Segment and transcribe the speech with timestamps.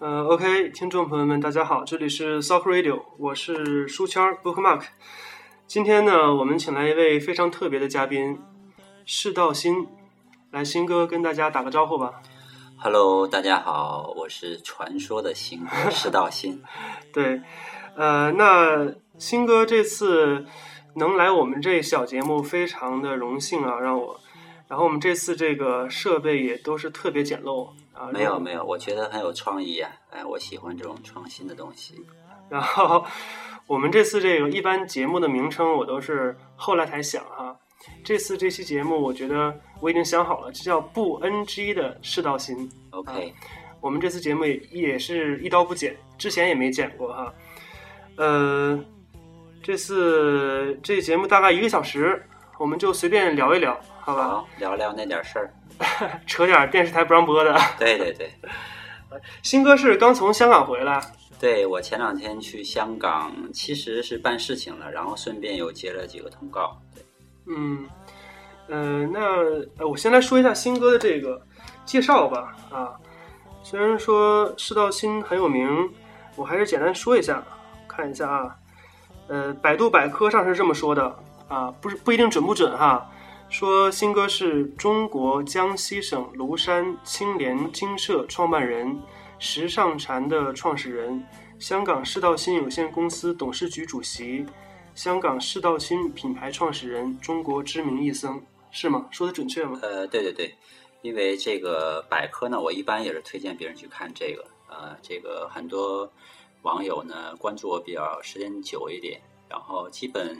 [0.00, 4.84] 呃，OK，听众朋友们，大家好，这里是 Sock Radio，我是书签 Bookmark。
[5.66, 8.40] 今天呢，我们请来一位非常特别的嘉宾，
[9.04, 9.86] 世道新，
[10.52, 12.22] 来新哥跟大家打个招呼吧。
[12.78, 16.62] Hello，大家好，我是传说的新哥释道新。
[17.12, 17.42] 对，
[17.94, 20.46] 呃，那新哥这次
[20.94, 24.18] 能来我们这小节目，非常的荣幸啊，让我。
[24.70, 29.90] 然后我们这次这个设备也都是特别简陋啊，没有没有，我觉得很有创意啊！
[30.10, 32.00] 哎，我喜欢这种创新的东西。
[32.48, 33.04] 然后
[33.66, 37.58] 我们这次这个一般节目的名称我都是后来才想哈、
[38.04, 42.70] 这次这期节目我觉得我已经想好了，这叫不 NG 的世道新。
[42.90, 43.34] OK，、
[43.80, 47.34] 我们这次节目也也是一刀不剪，之前也没剪过哈。
[48.18, 48.78] 呃，
[49.64, 52.24] 这次这节目大概一个小时，
[52.56, 54.28] 我们就随便聊一聊，好吧？
[54.28, 55.52] 好，聊聊那点事儿。
[56.26, 57.58] 扯点电视台不让播的。
[57.78, 58.30] 对对对，
[59.42, 61.00] 新哥是刚从香港回来，
[61.38, 66.76] 对我前两天去香港，其实是办事情了，然后顺便又接了几个通告。
[66.94, 67.04] 对，
[67.46, 67.88] 嗯，
[68.68, 69.20] 呃，那
[69.78, 71.40] 呃，我先来说一下新哥的这个
[71.84, 72.54] 介绍吧。
[72.70, 72.92] 啊，
[73.62, 75.90] 虽然说世道新很有名，
[76.36, 77.42] 我还是简单说一下，
[77.88, 78.56] 看一下啊。
[79.28, 81.16] 呃，百度百科上是这么说的
[81.48, 83.08] 啊，不是不一定准不准哈。
[83.50, 88.96] 说新哥是中国江西省庐山青莲精社创办人，
[89.40, 91.26] 时尚禅的创始人，
[91.58, 94.46] 香港世道新有限公司董事局主席，
[94.94, 99.08] 香港世道新品牌创始人，中国知名医僧，是吗？
[99.10, 99.76] 说的准确吗？
[99.82, 100.54] 呃，对对对，
[101.02, 104.44] 因为这个百科呢，我一般也是推荐别人去看这个。
[104.68, 106.08] 呃，这个很多
[106.62, 110.38] 网友呢关注我比较时间久一点，然后基本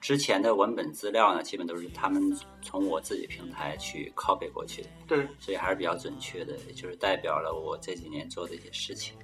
[0.00, 9.14] 之前的文本资料呢，基本都是他们从我自己平台去 copy 过去的，对，所以还是比较准确的，也就是代表了我这几年做的一些事情。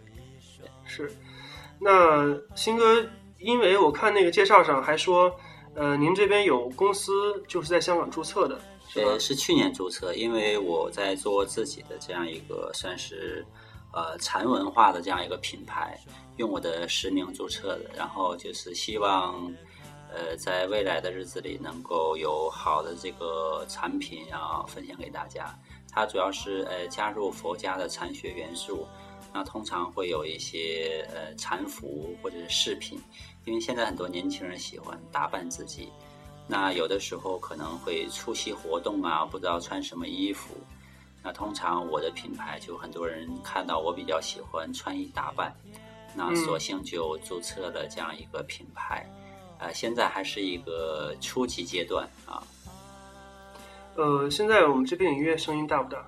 [0.85, 1.11] 是。
[1.81, 3.05] 那新哥，
[3.39, 5.35] 因为我看那个介绍上还说，
[5.75, 7.13] 呃，您这边有公司
[7.49, 8.61] 就是在香港注册的，
[8.95, 9.19] 呃，？
[9.19, 13.45] 是去年注册，因为我在做自己的这样一个算是
[13.93, 15.99] 呃禅文化的这样一个品牌，
[16.37, 19.53] 用我的实名注册的，然后就是希望
[20.17, 25.55] 呃在未来的日子里能够有好的这个产品啊分享给大家。
[25.93, 28.87] 它主要是呃加入佛家的禅学元素，
[29.33, 32.99] 那通常会有一些呃禅服或者是饰品，
[33.45, 35.91] 因为现在很多年轻人喜欢打扮自己。
[36.49, 40.55] 那有的时候可能会出席活动啊，不知道穿什么衣服。
[41.23, 45.53] 那通常我的品牌就很多人看到我比较喜欢穿衣打扮，
[46.15, 49.05] 那嗯索性就注册了这样一个品牌。
[49.59, 52.43] 呃，现在还是一个初级阶段啊。
[53.95, 55.99] 呃，现在我们这背景音乐声音大不大？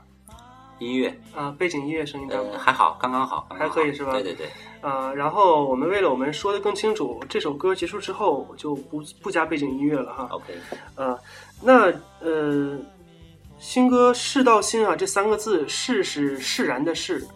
[0.79, 2.59] 音乐，啊，背景音乐声音大不呃，大？
[2.59, 4.49] 还好，刚刚好，刚刚好还可以是吧对对对，
[4.81, 10.29] 啊，然后我们为了我们说的更清楚，这首歌结束之后我就不不加背景音乐了哈。
[10.31, 10.55] OK，
[10.95, 11.19] 呃，
[11.61, 12.79] 那呃，
[13.59, 17.27] 新歌“世道新”啊，这三个字，“世”是释然的“释”，“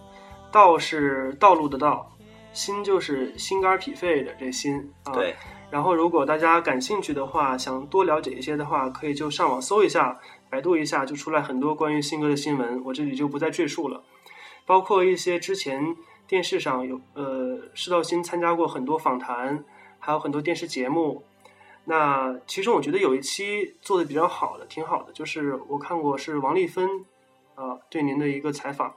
[0.53, 2.09] 道”是道路的“道
[2.53, 5.13] ”，“心”就是心肝脾肺的这“心”啊。。
[5.13, 5.35] 对，
[5.71, 10.19] 然后，如果大家感兴趣的话，想多了解一些的话，可以就上网搜一下，
[10.51, 14.03] 百度一下，就出来很多关于新歌的新闻，我这里就不再赘述了。
[14.65, 15.97] 包括一些之前
[16.27, 19.65] 电视上有呃，施道新参加过很多访谈，
[19.99, 21.25] 还有很多电视节目。
[21.85, 26.89] 那其中我觉得有一期做的比较好的，挺好的，就是我看过是王丽芬
[27.55, 28.95] 啊、对您的一个采访，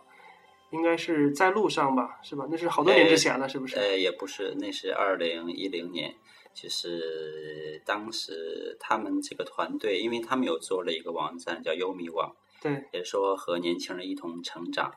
[0.76, 2.46] 应该是在路上吧，是吧？
[2.52, 3.78] 那是好多年之前了，是不是？
[3.78, 6.14] 呃，也不是，那是二零一零年，
[6.54, 14.92] 就是当时他们这个团队，因为他们有做了一个网站叫优米网，对，也说和年轻人一同成长，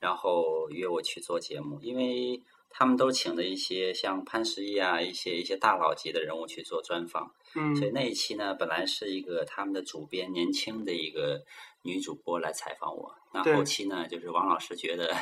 [0.00, 7.74] 然后约我去做节目，因为他们都请的一些像潘石屹啊，一些一些大佬级的人物去做专访，嗯。
[7.76, 11.42] 所以那一期呢，本来是一个他们的主编年轻的一个
[11.82, 15.14] 女主播来采访我，那后期呢，就是王老师觉得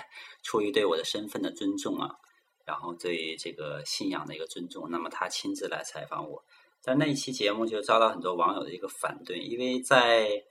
[0.42, 2.16] 出于对我的身份的尊重啊，
[2.64, 6.42] 然后对这个信仰的一个尊重，那么他亲自来采访我。
[6.82, 10.44] 但那一期节目就遭到很多网友的一个反对，因为在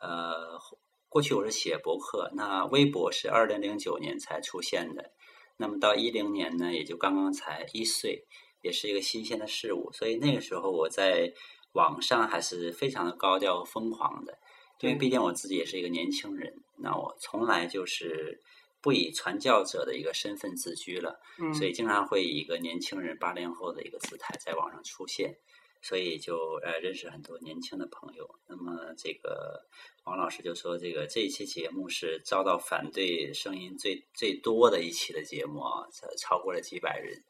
[0.00, 0.58] 呃
[1.08, 5.12] 过去我是写博客，那微博是二零零九年才出现的，
[5.56, 8.26] 那么到一零年呢，也就刚刚才一岁，
[8.60, 11.32] 也是一个新鲜的事物，所以那个时候我在
[11.72, 14.36] 网上还是非常的高调和疯狂的，
[14.80, 18.40] 因为对毕竟我自己也是一个年轻人，那我从来就是
[18.80, 21.20] 不以传教者的一个身份自居了。
[21.38, 25.36] 嗯，所以经常会以一个年轻人八零后的一个姿态在网上出现。
[25.80, 28.28] 所以就呃认识很多年轻的朋友。
[28.48, 29.64] 那么这个
[30.02, 37.22] 王老师就说，这个这一期节目是遭到反对声音最最多的一期的节目啊，超超过了几百人。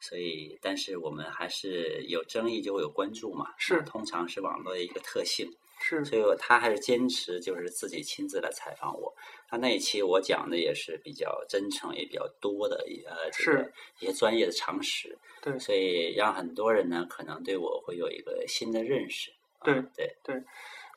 [0.00, 5.52] 所以，但是我们还是有争议就会有关注嘛，是通常是网络的一个特性。
[5.82, 9.12] 是，所以他还是坚持就是自己亲自来采访我。
[9.48, 12.76] 他那一期我讲的也是比较真诚，也比较多的
[13.06, 15.18] 呃，这个一些专业的常识。
[15.42, 19.32] 对，所以让很多人呢可能对我会有一个新的认识。
[19.64, 20.42] 对对对，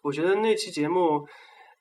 [0.01, 1.27] 我觉得那期节目。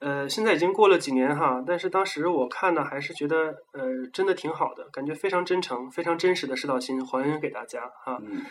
[0.05, 8.19] 呃，现在已经过了几年哈，但是当时我看呢，还是觉得呃，真的挺好的，感觉非常真诚、非常真实的世道心还原给大家哈。
[8.21, 8.43] 嗯。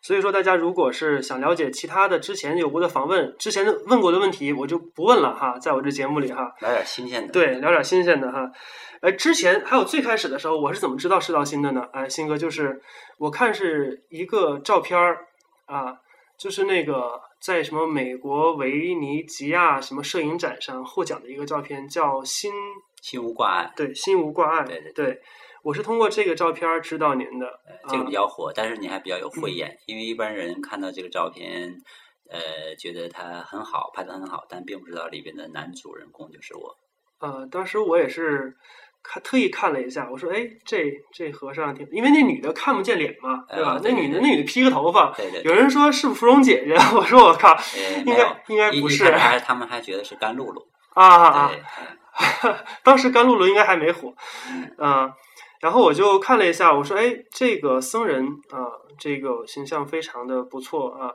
[0.00, 6.50] 所以说，大家如果是想了解其他的之前有过的访问、之前的问过的问题，我就不问了哈，在我这节目里哈。
[6.60, 7.30] 聊点新鲜的。
[7.30, 8.50] 对，聊点新鲜的哈。
[9.02, 11.86] 呃，之前还有最开始的时候，我是怎么知道世道新的呢？
[11.92, 12.80] 哎，新哥就是
[13.18, 15.26] 我看是一个照片儿
[15.66, 15.98] 啊，
[16.38, 17.20] 就是那个。
[17.44, 22.52] 在什么美国维尼吉亚什么摄影展上获奖的一个照片，叫“心
[23.02, 23.72] 心无挂碍”。
[23.76, 24.62] 对，“心无挂碍”。
[24.64, 25.20] 对对对，
[25.64, 27.60] 我是通过这个照片知道您的。
[27.88, 31.74] 这个比较火，但是你还比较有慧眼，因为一般人看到这个照片，
[32.30, 36.76] 呃，觉得它很好，拍的很好，但并不知道里边的男主人公就是我。
[37.18, 38.56] 呃，当时我也是。
[39.02, 41.86] 看特意看了一下，我说：“哎，这这和尚挺……
[41.90, 43.80] 因为那女的看不见脸嘛，对吧？
[43.82, 45.12] 那女的那女的披个头发，
[45.44, 47.56] 有人说是芙蓉姐姐， 我说我靠，
[48.06, 49.10] 应该应该不是。
[49.10, 51.50] 还是他们还觉得是甘露露啊啊！
[52.84, 54.14] 当时甘露露应该还没火
[54.78, 55.10] 啊。
[55.60, 61.10] 然后我就看了一下，我说：哎，这个僧人啊，这个形象非常的不错啊。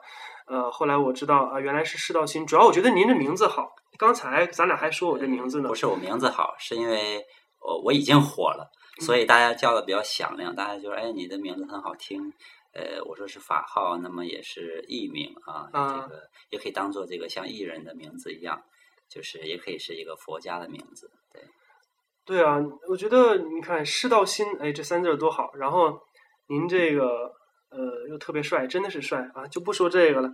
[0.47, 2.45] 呃，后来我知道啊，原来是世道心。
[2.45, 3.69] 主要我觉得您的名字好。
[3.97, 7.23] 刚才咱俩还说我这名字呢，不是我名字好，是因为。”
[7.67, 8.71] 我我已经火了，
[9.01, 12.31] 所以大家叫的比较响亮，大家就说：“哎，你的名字很好听。”
[12.73, 18.61] 呃，我说是法号，那么也是艺名啊，这个也可以当做这个像艺人的名字一样，
[19.09, 21.09] 就是也可以是一个佛家的名字。
[21.33, 21.41] 对，
[22.23, 25.49] 对啊，我觉得你看“师道心”，哎，这三字多好。
[25.55, 25.99] 然后
[26.49, 27.33] 您这个
[27.71, 29.47] 呃又特别帅，真的是帅啊！
[29.47, 30.31] 就不说这个了。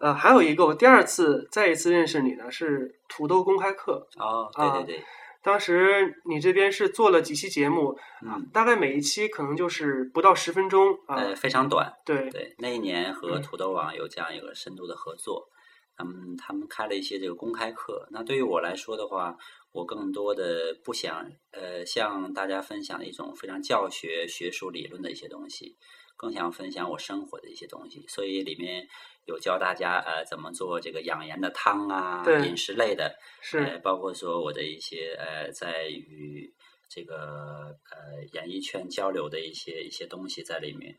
[0.00, 4.08] 呃，还有一个，我第二次再一次认识你呢，是土豆公开课。
[4.18, 5.04] 哦，对对对。
[5.46, 7.96] 当时你这边是做了几期节目，
[8.26, 11.92] 嗯，大概每一期可能就是不到十分钟啊，呃，非常短。
[12.04, 15.48] 对对，那一年和土豆网有这样一个深度的合作，
[15.96, 18.08] 他们他们开了一些这个公开课。
[18.10, 19.36] 那对于我来说的话，
[19.70, 25.76] 我更多的不想呃向大家分享一种非常教学、学术、理论的一些东西，
[26.16, 28.04] 更想分享我生活的一些东西。
[28.08, 28.88] 所以里面。
[29.26, 36.54] 有教大家呃怎么做这个养颜的汤啊，饮食类的，是包括说我的一些呃在与
[36.88, 40.96] 这个呃演艺圈交流的一些一些东西在里面，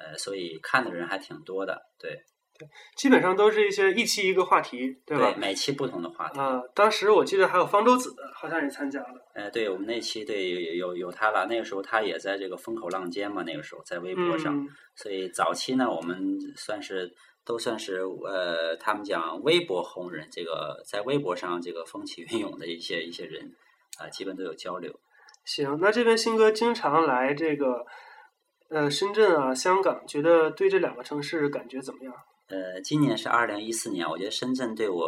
[0.00, 2.20] 呃，所以看的人还挺多的，对，
[2.58, 5.32] 对，基本上都是一些一期一个话题，对吧？
[5.38, 6.60] 每期不同的话题啊。
[6.74, 9.24] 当时我记得还有方舟子，好像也参加了。
[9.34, 17.14] 呃，对我们那期对有有有他了，那个时候他也在这个风口浪尖嘛，那个时候在微博上，所以早期呢，我们算是。
[17.48, 23.56] 都算是呃，他们讲微博红人，这个在微博上这个风起云涌的一些一些人
[23.98, 25.00] 啊，基本都有交流。
[25.46, 27.86] 行，那这边新哥经常来这个
[28.68, 32.12] 呃深圳啊、香港，觉得对这两个城市感觉怎么样？
[32.48, 35.06] 呃，今年是二零一四年，我觉得深圳对我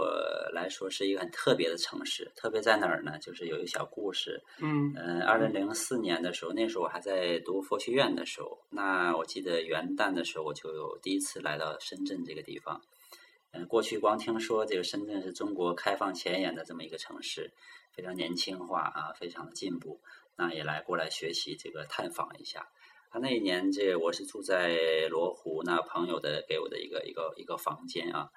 [0.52, 2.30] 来说是一个很特别的城市。
[2.36, 3.18] 特别在哪儿呢？
[3.18, 4.42] 就是有一个小故事。
[4.58, 4.92] 嗯。
[4.94, 12.82] 呃，二零零四年的时候，那时候我还在读佛学院的时候，那我记得元旦的时候，我就有第一次来到深圳这个地方。
[13.52, 17.50] 嗯，过去光听说这个深圳是中国开放前沿的这么一个城市，
[17.90, 19.98] 非常年轻化啊，非常的进步。
[20.36, 22.68] 那也来过来学习这个探访一下。
[23.10, 24.78] 他那一年，这我是住在
[25.10, 28.28] 罗湖，那朋友的给我的一个一个一个房间啊。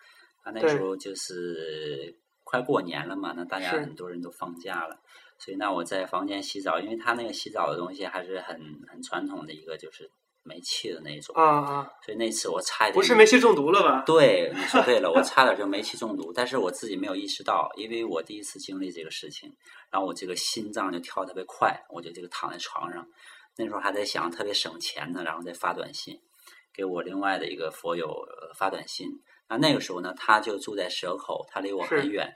[0.43, 4.99] 他那时候就是快过年了嘛，那大家很多人都放假了，
[5.39, 8.59] 所以那我在房间洗澡，因为他那个洗澡的东西还是很
[8.91, 10.09] 很传统的一个，就是
[10.43, 11.89] 煤气的那种啊啊。
[12.03, 14.03] 所以那次我差一点不是煤气中毒了吧？
[14.05, 19.49] 对，你说对了，我 差点就煤气中毒，但是我自己没有意识到，因为我第一次经历这个事情，
[19.91, 23.07] 然后我这个心脏就跳特别快，我就这个躺在床上。
[23.57, 26.19] 那时候还在想特别省钱呢，然后再发短信
[26.73, 28.11] 给我另外的一个佛友
[28.55, 29.07] 发短信。
[29.47, 32.33] 那那个时候呢，他就住在蛇口，他离我很远。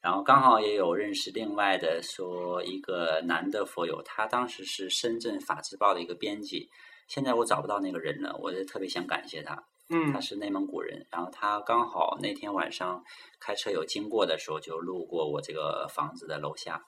[0.00, 6.68] 然后刚好也有认识另外的说一个男的佛友，他当时是深圳法制报的一个编辑。
[7.08, 9.64] 现在我找不到那个人了，我就特别想感谢他。
[9.90, 13.02] 嗯，他是内蒙古人，然后他刚好那天晚上
[13.38, 16.82] 开车有经过的时候，就路过我这个房子的楼下。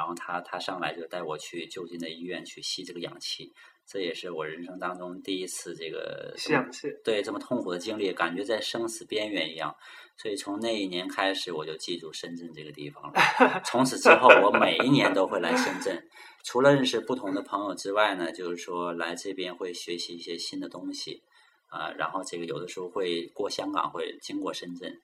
[0.00, 3.52] 然后他他上来就带我去就近的医院去吸这个氧气，
[3.86, 9.76] 这也是我人生当中第一次这个吸氧气，对这么痛苦的经历，感觉在生死边缘一样。
[10.16, 13.12] 所以从那一年开始，我就记住深圳这个地方了。
[13.62, 16.02] 从此之后，我每一年都会来深圳，
[16.44, 21.22] 除了认识不同的朋友之外呢，就是说来这边会学习一些新的东西
[21.68, 24.98] 啊，然后这个有的时候会过香港，会经过深圳。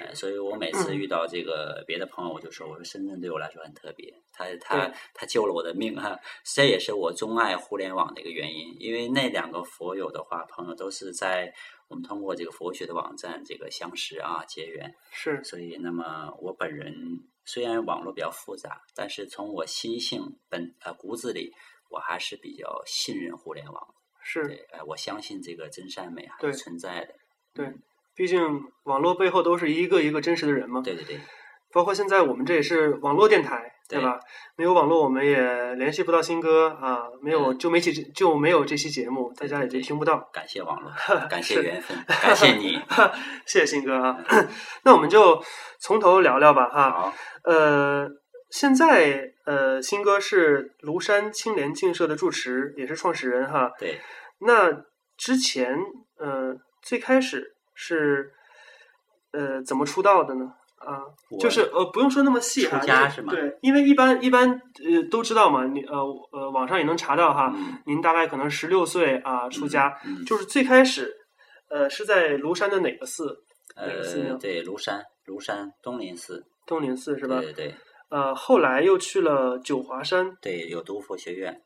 [0.00, 8.74] 呃，所以我每次遇到这个别的朋友，我就说，我说深圳对我来说很特别，他他他救了我的命哈，这也是我钟爱互联网的一个原因。
[8.80, 11.52] 因为那两个佛友的话，朋友都是在
[11.88, 15.42] 我们通过这个佛学的网站这个相识啊结缘，是。
[15.44, 16.94] 所以，那么我本人
[17.44, 21.52] 虽然网络比较复杂，但是从我心性本呃骨子里，
[21.90, 24.46] 我还是比较信任互联网，是。
[24.46, 27.14] 对，呃，我相信这个真善美还是存在的，
[27.52, 27.72] 对。
[28.14, 28.40] 毕竟
[28.84, 30.80] 网络背后都是一个一个真实的人嘛。
[30.82, 31.20] 对对对。
[31.72, 34.20] 包括现在我们这也是网络电台，对吧？
[34.56, 40.18] 没有网络我们也联系不到新歌啊，没有就没起就没有这期节目，大家也就听不到。
[40.32, 40.88] 感谢网络，
[41.28, 42.80] 感谢缘分， 感谢你，
[43.44, 44.16] 谢谢新哥啊。
[44.84, 45.42] 那我们就
[45.80, 46.90] 从头聊聊吧哈。
[46.92, 47.12] 好。
[47.42, 48.08] 呃，
[48.50, 53.72] 现在呃，新哥是庐山青莲净社的住持，也是创始人哈。
[53.80, 53.98] 对。
[54.38, 54.70] 那
[55.16, 55.76] 之前
[56.20, 57.53] 呃，最开始。
[57.74, 58.32] 是，
[59.32, 60.52] 呃，怎么出道的呢？
[60.78, 61.00] 啊，
[61.40, 62.78] 就是呃，不用说那么细哈，
[63.30, 65.98] 对，因为一般一般呃都知道嘛，你呃
[66.30, 67.54] 呃网上也能查到哈，
[67.86, 71.10] 您大概可能十六岁啊出家，就是最开始
[71.70, 73.44] 呃是在庐山的哪个寺？
[73.76, 77.40] 呃，对，庐山，庐山东林寺，东林寺是吧？
[77.40, 77.74] 对对。
[78.10, 81.62] 呃，后来又去了九华山，对，有读佛学院。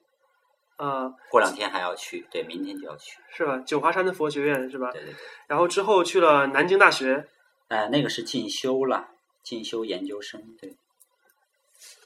[0.79, 3.59] 啊，过两天还要去，对，明天就要去，是吧？
[3.67, 4.91] 九华山的佛学院是吧？
[4.93, 5.17] 对对对。
[5.49, 7.27] 然后之后去了南京大学，
[7.67, 9.09] 哎，那个是进修了，
[9.43, 10.77] 进修研究生，对。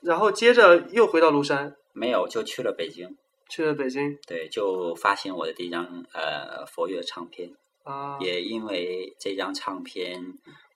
[0.01, 3.17] 然后接着又回到庐山，没有，就去了北京，
[3.49, 7.51] 去了北京，对，就发行我的第一张呃佛乐唱片，
[7.85, 10.23] 啊，也因为这张唱片，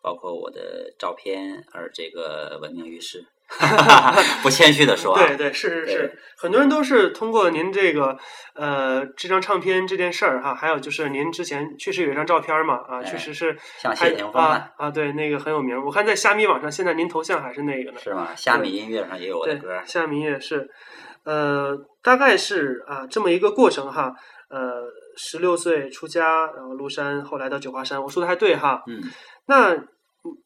[0.02, 3.26] 包括我的照片而这个闻名于世。
[4.42, 8.18] 不谦虚的说，对对是是是，很多人都是通过您这个
[8.54, 15.80] 呃这张唱片这件事儿哈，还有就是您之前确实有一张照片嘛啊，确实是像谢霆锋啊啊，对那个很有名。
[15.80, 18.28] 我看在虾米网上，现在您头像还是那个呢，是吗？
[18.34, 19.80] 虾米音乐上也有我的歌。
[19.86, 20.68] 虾米也是，
[21.24, 21.70] 呃，
[22.02, 24.12] 大概是啊这么一个过程哈。
[24.48, 24.82] 呃，
[25.16, 28.82] 十六岁出家，然后庐山，后来到九华山，我说的还对哈。
[28.88, 29.00] 嗯，
[29.46, 29.76] 那。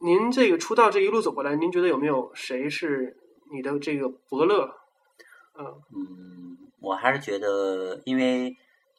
[0.00, 3.16] 您这个出道这一路走过来，您觉得有没有谁是
[3.52, 4.76] 你的这个伯乐？
[5.58, 8.56] 嗯，我还是觉得，因为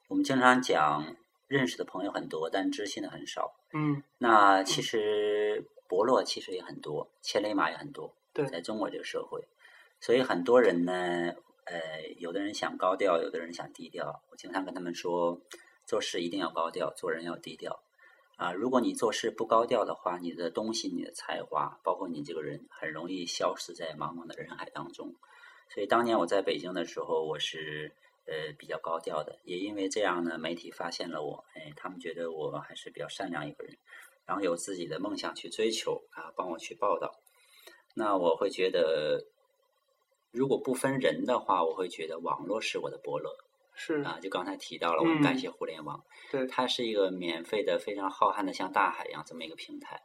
[0.08, 1.16] 我们经常讲
[1.48, 3.54] 认识的朋友很多，但知心的很少。
[3.74, 8.14] 嗯，那其实伯乐其实也很多，千里马也很多。
[8.34, 9.48] 对，在中国这个社会，
[10.00, 10.94] 所以很多人呢，
[11.66, 14.22] 呃，有的人想高调，有的人想低调。
[14.30, 15.42] 我经常跟他们说，
[15.86, 17.82] 做事一定要高调，做人要低调。
[18.42, 25.14] 啊，如果你做事不高调的话，你的东西、你的才华，包括你这个人，很容易消失在茫茫的人海当中。
[25.70, 27.94] 所以当年我在北京的时候，我是
[28.26, 33.78] 呃比较高调的，也因为这样呢，媒体发现了我，哎，他们觉得我还是比较善良一个人，
[34.26, 37.12] 然后有自己的梦想去追求啊，帮我去报道。
[37.94, 39.24] 那我会觉得，
[40.32, 43.30] 如果不分人的话，我会觉得网络是我的伯乐。
[43.84, 50.00] 是啊，就刚才提到了，我们感谢互联网，对，它是一个免费的、非常浩瀚的，像大海一样这么一个平台，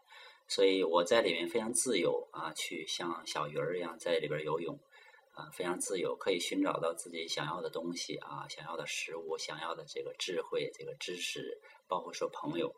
[0.49, 4.81] 所以我在里面非常自由啊，去像小鱼儿一样在里边游泳
[5.35, 12.75] 啊，非常自由，可以寻找到自己想要的东西啊，想要的食物，想要的这个智慧、这个知识，包括说朋友，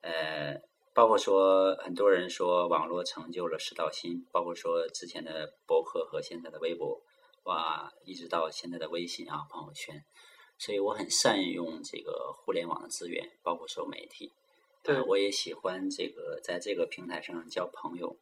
[0.00, 0.60] 呃，
[0.92, 7.00] 包括说很多人说网络成就了世道新，包括说之前的博客和现在的微博，
[7.44, 10.04] 哇，一直到现在的微信啊，朋友圈。
[10.60, 14.30] 所以我很善用这个互联网的资源，包括说媒体。
[14.82, 18.14] 对，我也喜欢这个在这个平台上交朋友。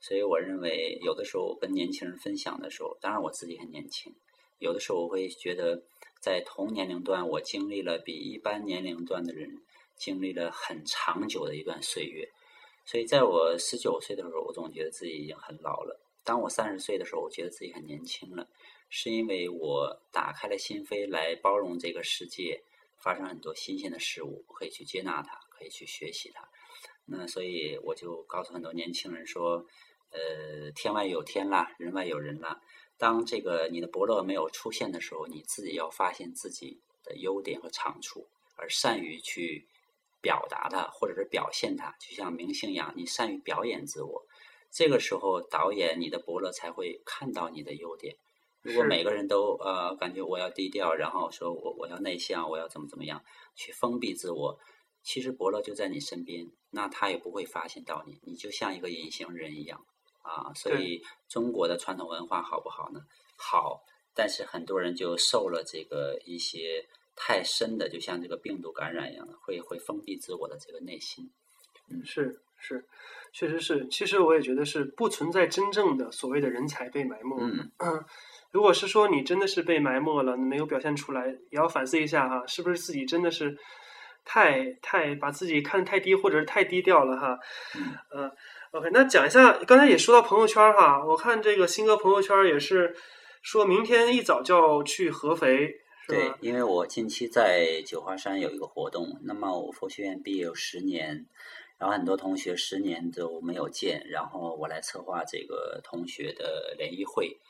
[0.00, 4.14] 所以我认为，有的时候跟年轻人分享的时候，当然我自己很年轻，
[4.58, 5.82] 有的时候我会觉得，
[6.18, 9.62] 在同年龄段，我经历了比一般年龄段的人
[9.96, 12.26] 经历了很长久的一段岁月。
[12.86, 15.94] 所以在我十九岁的时候，我总觉得自己已经很老了；
[16.24, 18.48] 当我三十岁的时候，我觉得自己很年轻了。
[18.94, 22.62] 是因为我打开了心扉来包容这个世界，
[22.98, 26.46] 发生很多新鲜的事物，可以去接纳它，可以去学习它。
[27.06, 29.66] 那所以我就告诉很多年轻人说：，
[30.10, 32.60] 呃，天外有天啦，人外有人啦。
[32.98, 39.66] 当这个你的伯乐没有出现的时候，你自己要发现自己的优点和长处，而善于去
[40.20, 41.96] 表达它，或者是表现它。
[41.98, 44.26] 就像明星一样，你善于表演自我，
[44.70, 48.16] 这个时候导演你的伯乐才会看到你的优点。
[48.62, 53.22] 如果每个人都呃感觉我要低调，然后说我我要内向，我要怎么怎么样，
[53.54, 54.58] 去封闭自我，
[55.02, 59.84] 其实伯乐就在你身边，那他也不会发现到你，你就像一个隐形人一样
[60.22, 60.52] 啊。
[60.54, 63.00] 所以中国的传统文化好不好呢？
[63.36, 63.82] 好，
[64.14, 71.30] 但是很多人就受了这个一些太深的，就像这个病毒感染一样的，会会封闭自我的这个内心。
[71.90, 72.86] 嗯是是，
[73.32, 73.88] 确实是。
[73.88, 77.36] 其实我也觉得是不存在真正的所谓的人才被埋没。
[77.40, 77.72] 嗯
[78.52, 83.56] 如果是说你真的是被埋没了，没有表现出来，也要反思一下哈，是不是自己真的是
[84.24, 87.38] 太太把自己看得太低，或者是太低调了哈。
[87.74, 88.30] 嗯呃
[88.72, 92.94] ，OK，那讲一下，刚才也说到朋友圈哈，我看这个新哥朋友圈也是
[93.40, 95.66] 说明天一早就要去合肥，
[96.06, 101.26] 是对吧？，因为我近期在九华山有一个活动，那么我佛学院毕业有十年，
[101.78, 107.40] 然后很多同学十年都没有见，然后我来策划这个同学的联谊会，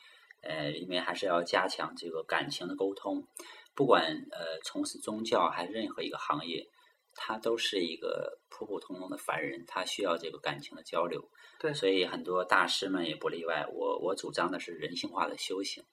[0.43, 3.27] 呃，因为还是要加强这个感情的沟通，
[3.73, 6.69] 不管呃从事宗教还是任何一个行业，
[7.15, 11.29] 他都是一个普普通通的凡人，他需要这个感情的交流。
[11.59, 13.65] 对所以很多大师们也不例外。
[13.73, 15.83] 我我主张的是人性化的修行。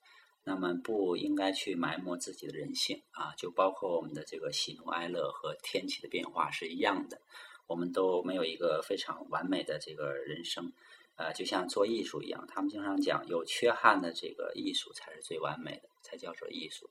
[0.42, 7.21] 那么不应该去埋没自己的人性啊，就包括我们的这个喜怒哀乐和天气的变化是一样的，
[7.66, 10.73] 我们都没有一个非常完美的这个人生，
[11.21, 16.89] 呃，就像做艺术一样，他们经常讲有缺憾的这个艺术才是最完美的，才叫做艺术。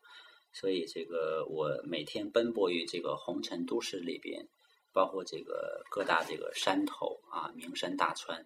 [0.53, 4.47] 所以这个我每天奔波于这个红尘都市里边，
[4.93, 8.45] 包括这个各大这个山头啊，名山大川。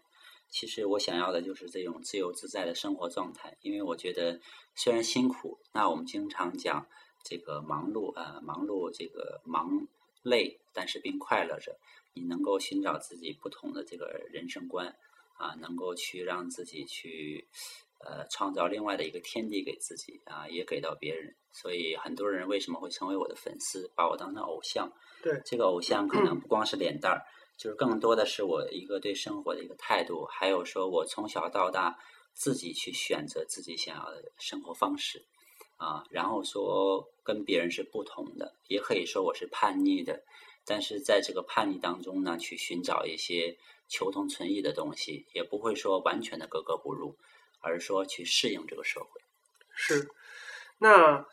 [0.49, 4.39] 其实我想要的就是这种自由自在的生活状态，因为我觉得
[4.75, 6.87] 虽然辛苦，那我们经常讲
[7.25, 9.87] 这个忙碌啊、忙碌这个忙
[10.21, 11.75] 累，但是并快乐着。
[12.13, 14.95] 你能够寻找自己不同的这个人生观
[15.33, 17.47] 啊，能够去让自己去
[17.99, 21.35] 呃创造另外的一个天地给自己啊，也给到别人。
[21.51, 24.91] 所以很多人为什么会成为我的粉丝，把我当成偶像？
[25.21, 27.21] 对，这个偶像可能不光是脸蛋儿。
[27.55, 31.99] 就是更多的是我一个对生活的一个态度，还有说我从小到大
[32.33, 35.23] 自己去选择自己想要的生活方式
[35.77, 40.23] 啊，然后说跟别人是不同的，也可以说我是叛逆的，
[40.65, 43.55] 但是在这个叛逆当中呢，去寻找一些
[43.87, 47.17] 求同存异的东西，也不会说完全的格格不入，
[47.61, 49.21] 而是说去适应这个社会。
[49.75, 50.09] 是，
[50.79, 51.25] 那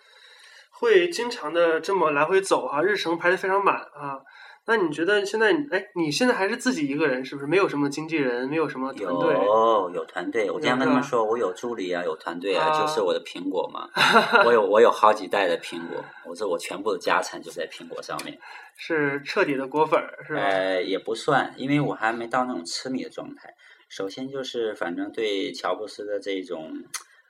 [0.70, 4.20] 会经常的这么来回走、啊，日程排的非常满啊。
[4.66, 7.46] 那你觉得现在，哎，你现在还是自己一个人，是不是？
[7.46, 9.34] 没有什么经纪人，没有什么团队？
[9.34, 13.88] 有有团队，我经常跟他们说，我有助理啊，有团队啊，啊就是我的苹果嘛。
[14.46, 18.38] 我有我有好几代的苹果，我说我全部的家产就在苹果上面。
[18.76, 20.40] 是彻底的果粉是吧？
[20.40, 23.52] 呃，也不算，因为我还没到那种痴迷的状态。
[23.88, 26.70] 首先就是，反正对乔布斯的这种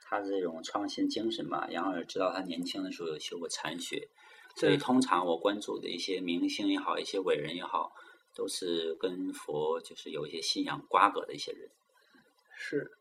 [0.07, 4.09] 他的这种创新精神嘛，然后也知道他年轻的时候有修过禅学。
[4.55, 7.91] 所以，通常我关注的一些明星也好，一些伟人也好，
[8.35, 11.69] 都是跟佛就是有一些信仰瓜葛的一些人。
[12.55, 12.91] 是，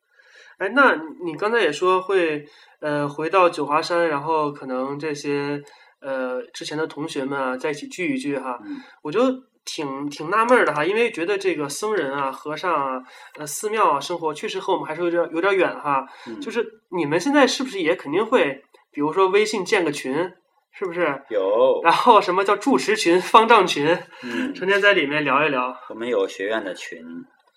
[0.59, 2.47] 哎，那你刚才也说会
[2.81, 5.63] 呃回到九华山，然后可能这些
[6.01, 9.21] 呃之前的同学们啊在一起聚一聚哈，嗯、我就
[9.65, 13.03] 挺挺纳闷的哈，因为觉得这个僧人啊、和尚啊、
[13.39, 16.07] 呃寺庙啊生活确实和我们还是有点有点远哈。
[16.27, 20.33] 嗯、就是你们现在是不是也肯定会，比如说微信建个群？
[20.73, 21.81] 是不是有？
[21.83, 23.87] 然后什么叫住持群、 方丈群？
[24.23, 25.77] 嗯，成天在里面聊一聊。
[25.91, 27.05] 我们有学院的群，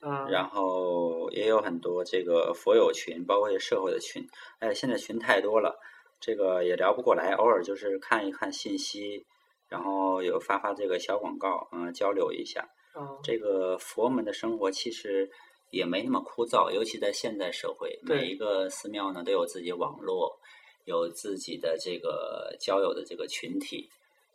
[0.01, 4.27] 嗯，然后也有很多这个佛友群，包括一些社会的群。
[4.59, 5.79] 哎，现在群太多了，
[6.19, 7.31] 这个也聊不过来。
[7.33, 9.25] 偶尔就是看一看信息，
[9.69, 12.67] 然后有发发这个小广告，嗯，交流一下。
[12.99, 15.29] 嗯，这个佛门的生活其实
[15.71, 20.37] 也没那么枯燥，尤其在现代社会，每一个寺庙呢都有自己网络。
[20.85, 23.89] 有自己的这个交友的这个群体，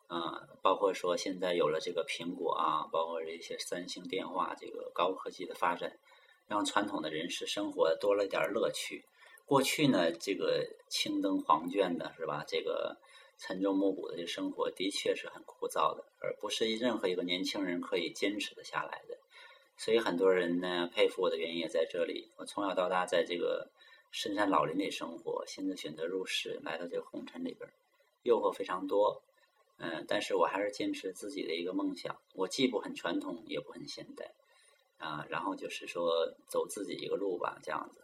[0.06, 5.98] 啊、嗯，包括说现在有了这个苹果啊，包括这些三星电话这个高科技的发展，
[6.46, 9.04] 让传统的人士生活多了一点乐趣。
[9.44, 12.44] 过去呢，这个青灯黄卷的是吧？
[12.48, 12.96] 这个
[13.38, 19.18] 晨钟暮鼓的这生活的确是很枯燥的，而不是任何一个年轻人可以坚持的下来的。
[19.76, 22.30] 所以很多人呢佩服我的原因也在这里。
[22.36, 23.68] 我从小到大在这个。
[24.10, 27.70] 深山老林里生活，现在选择入世，来到这个红尘里边，
[28.22, 29.22] 诱惑非常多，
[29.78, 32.16] 嗯，但是我还是坚持自己的一个梦想。
[32.34, 34.32] 我既不很传统，也不很现代，
[34.96, 36.10] 啊，然后就是说
[36.48, 38.02] 走自己一个路吧，这样子。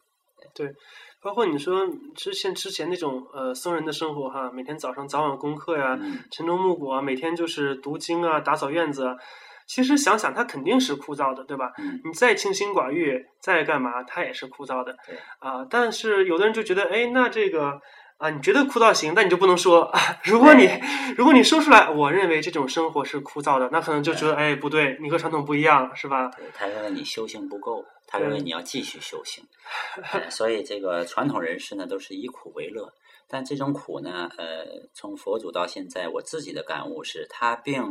[0.52, 0.74] 对，
[1.22, 9.16] 包括你说之前之前那种呃僧人的生活哈，每天早上早晚功课呀，嗯、晨钟暮鼓啊，每天就是读经啊，打扫院子。
[9.66, 11.72] 其实想想，它肯定是枯燥的，对吧？
[11.78, 14.96] 嗯、你再清心寡欲，再干嘛，它也是枯燥的。
[15.06, 17.80] 对啊、呃，但是有的人就觉得，哎，那这个
[18.18, 19.92] 啊，你觉得枯燥行，但你就不能说。
[20.24, 20.68] 如果你
[21.16, 26.28] 如果你说出来，我认为这种生活是枯燥的，那可能就觉得哎不对，你和传统不一样，是吧？
[26.36, 29.44] 对他认为你修行不够，他认为你要继续修行。
[30.30, 32.92] 所以这个传统人士呢，都是以苦为乐。
[33.26, 37.82] 但这种苦呢，呃，从佛祖到现在，我自己的感悟是，他并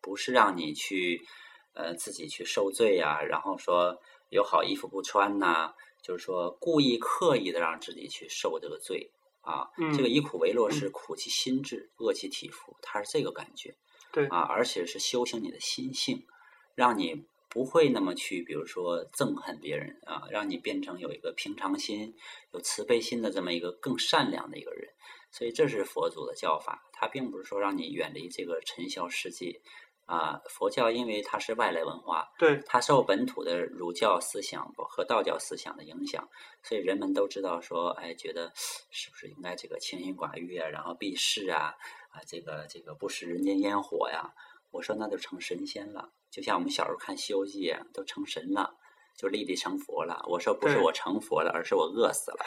[0.00, 1.26] 不是让你去
[1.74, 9.10] 呃自己去受罪呀，然后说有好衣服不穿呐，就是说故意刻意的让自己去受这个罪。
[9.42, 13.74] 啊，这个以苦为乐是苦其心志，饿其体肤，它是这个感觉。
[14.12, 16.26] 对啊，而且是修行你的心性，
[16.74, 22.14] 让你不会那么去，比如说憎恨别人啊，让你变成有一个平常心、
[22.52, 24.92] 有慈悲心的这么一个更善良的一个人。
[25.32, 29.62] 所以这是佛祖的教法，他并不是说让你远离这个尘嚣世界。
[30.06, 36.28] 啊，佛教因为它是外来文化，对它受本土的儒教思想和道教思想的影响，
[36.64, 38.52] 所以人们都知道说，哎，觉得
[38.90, 41.74] 是不是应该这个清心寡欲啊，然后避世啊，
[42.10, 44.34] 啊，这个这个不食人间烟火呀？
[44.72, 48.74] 我说那就成神仙了，就像我们小时候看《西游记》啊，都成神了，
[49.16, 50.24] 就立地成佛了。
[50.28, 52.44] 我说不是我成佛了，而是我饿死了。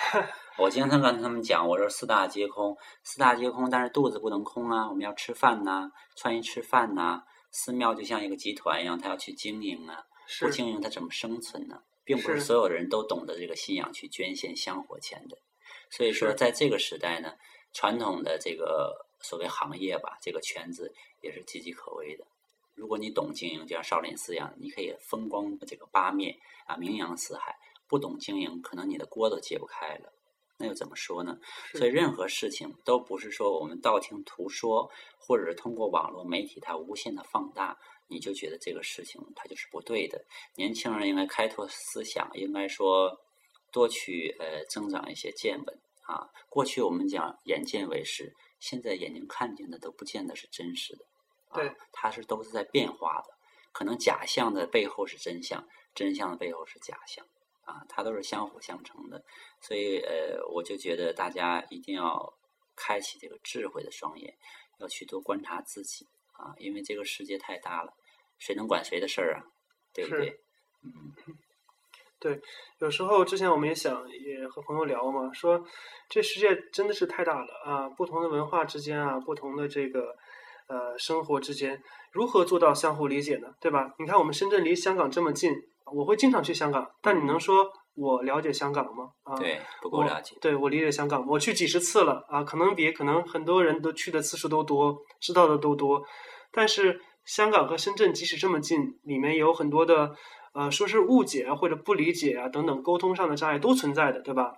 [0.58, 7.24] 我经常跟他们讲，我说四大皆空，四大皆空，但是肚子不能空啊，我们要吃饭呐，穿衣吃饭呐。
[7.54, 10.04] 寺庙就像一个集团一样，他要去经营啊，
[10.42, 11.82] 不经营他怎么生存呢？
[12.04, 15.38] 并不是所有人都懂得这个信仰去捐献香火钱的。
[15.90, 17.34] 所以说，在这个时代呢，
[17.72, 22.26] 传统的这个所谓行业吧，这个圈子也是岌岌可危的。
[22.74, 26.36] 如果你懂经营，就像少林寺一样，你可以风光这个八面
[26.66, 27.54] 啊，名扬四海；
[27.88, 30.12] 不懂经营，可能你的锅都揭不开了。
[30.58, 31.38] 那又怎么说呢？
[31.74, 40.24] 所以任何事情都不是说我们道听途说，或者是通过网络媒体它无限的放大，你就觉得这个事情它就是不对的。
[40.56, 43.20] 年轻人应该开拓思想，应该说
[43.72, 46.30] 多去呃增长一些见闻啊。
[46.50, 51.06] 过去我们讲眼见为实，现在眼睛看见的都不见得是真实的，
[51.54, 53.34] 对，它是都是在变化的。
[53.72, 57.26] 可能假象的背后是真相，真相的背后是假象。
[57.66, 59.24] 啊，它都是相辅相成的，
[59.62, 62.34] 所以呃，我就觉得大家一定要
[62.76, 64.34] 开启这个智慧的双眼，
[64.80, 67.94] 要去多观察自己啊，因为这个世界太大了，
[68.38, 69.44] 谁能管谁的事儿啊？
[69.94, 70.38] 对不对？
[70.84, 70.92] 嗯，
[72.20, 72.42] 对，
[72.80, 75.66] 有时候之前我们也想，也和朋友聊嘛，说
[76.10, 80.18] 这世界真的是太大了啊，不同的文化之间啊，不同的这个
[80.68, 83.56] 呃生活之间，如何做到相互理解呢？
[83.62, 83.94] 对吧？
[84.00, 85.54] 你看我们深圳离香港这么近。
[85.92, 89.10] 我会经常去香港，但你能说我了解香港吗？
[89.24, 90.36] 啊，对，不够了解。
[90.42, 96.02] 对我理解香港，我去几十次了啊，可能比可能很多人都去的次数都多，知道的都多。
[96.52, 100.12] 但是香港和深圳即使这么近，里面有很多的
[100.54, 104.54] 呃，说是误解啊，或者不理解啊等等，沟通上的障碍都存在的，对吧？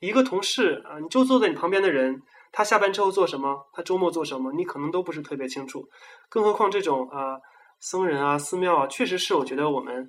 [0.00, 3.66] 一个同事啊，你就坐在你旁边的人，他下班之后做什么？
[3.72, 4.52] 他周末做什么？
[4.52, 5.84] 你可能都不是特别清楚。
[6.28, 7.36] 更何况这种啊，
[7.80, 10.08] 僧人啊，寺庙啊，确实是我觉得我们。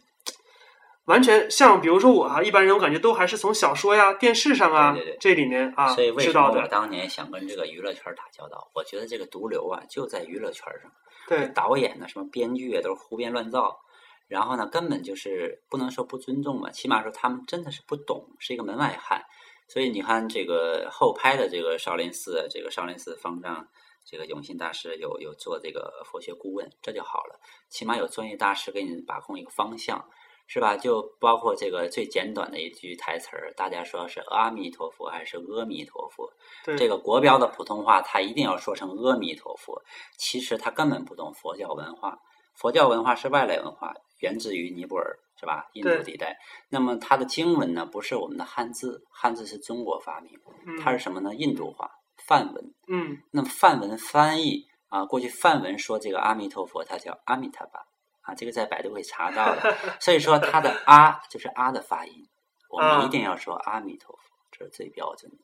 [1.06, 8.70] 完全像，比如说我啊，一般人我感觉都还是从小说呀、电视上啊这里面啊所以为什么我当年想跟这个娱乐圈打交道？
[8.76, 10.92] 我觉得这个毒瘤啊就在娱乐圈上。
[11.28, 13.80] 对，导演呢，什么编剧啊，都是胡编乱造。
[14.28, 19.26] 然后呢，根本就是不能说不尊重吧，起码说他们真的是不懂，是一个门外汉。
[19.68, 23.68] 所以你看，这个后拍的这个少林寺，这个少林寺方丈，
[24.06, 30.06] 这个永信大师有有做这个佛学顾问，这就好了，起码有专业大师给你把控一个方向。
[30.54, 30.76] 是吧？
[30.76, 36.30] 就包括这个最简短的一句台词儿，大家说是阿弥陀佛还是阿弥陀佛？
[36.78, 39.82] 这个国标的普通话，他一定要说成阿弥陀佛。
[40.18, 42.20] 其实他根本不懂佛教文化，
[42.54, 45.70] 佛教文化是外来文化，源自于尼泊尔，是吧？
[45.72, 46.38] 印度地带。
[46.68, 50.38] 那么它的经文呢，不是我们的汉字，汉字是中国发明，
[50.84, 51.34] 它是什么呢？
[51.34, 51.90] 印度话
[52.28, 52.74] 梵文。
[52.90, 53.18] 嗯。
[53.32, 57.80] 那么梵文翻译啊，过去梵文说这个阿弥陀佛，它叫阿弥陀巴。
[58.22, 62.28] 啊，这个在百度会查到的，所以说它的“阿”就是“阿”的发音，
[62.70, 65.38] 我们一定要说阿弥陀佛，这是最标准的。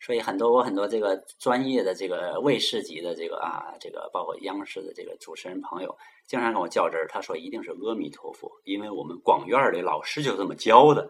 [0.00, 11.08] 所以很多我很多这个专业的这个卫视级的这个啊，这个包括央视的这个主持人朋友，经常跟我较真儿，他说一定是阿弥陀佛，因为我们广院里老师就这么教的，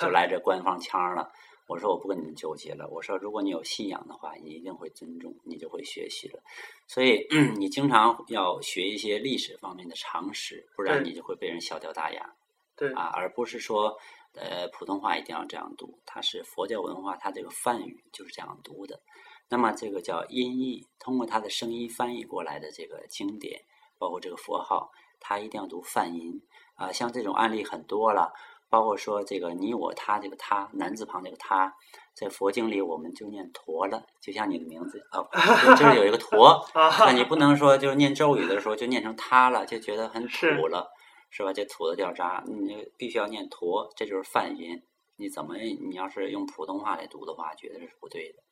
[0.00, 1.30] 就来这官方腔了。
[1.68, 2.88] 我说我不跟你们纠结了。
[2.90, 6.42] 我说如果你有信仰的话，你一定会尊重，你就会学习了。
[6.86, 12.34] 所以 你经常要学一些历史方面的常识，不然你就会被人笑掉大牙。
[12.76, 13.96] 对啊，而不是说
[14.34, 19.00] 呃普通话一定要这样读，它是佛教文化，它这个梵语就是这样读的。
[19.48, 23.62] 那么这个叫音译，通过它的声音翻译过来的这个经典，
[23.98, 26.42] 包括这个佛号，它一定要读梵音
[26.74, 26.90] 啊。
[26.90, 28.32] 像这种案例很多了。
[28.72, 31.76] 包括说这个你我他这个他男字旁这个他
[32.14, 35.28] 在佛经里我们就念陀了，就像你的名字哦，
[35.76, 40.90] 就是有一个陀， 啊，那你不能说就是念咒语的时候就念成他了，就觉得很土了，
[41.28, 41.52] 是吧？
[41.52, 44.82] 这土的掉渣，你就必须要念陀，这就是梵音。
[45.16, 48.42] 你怎么你要是用普通话来读的话，觉得是不对的。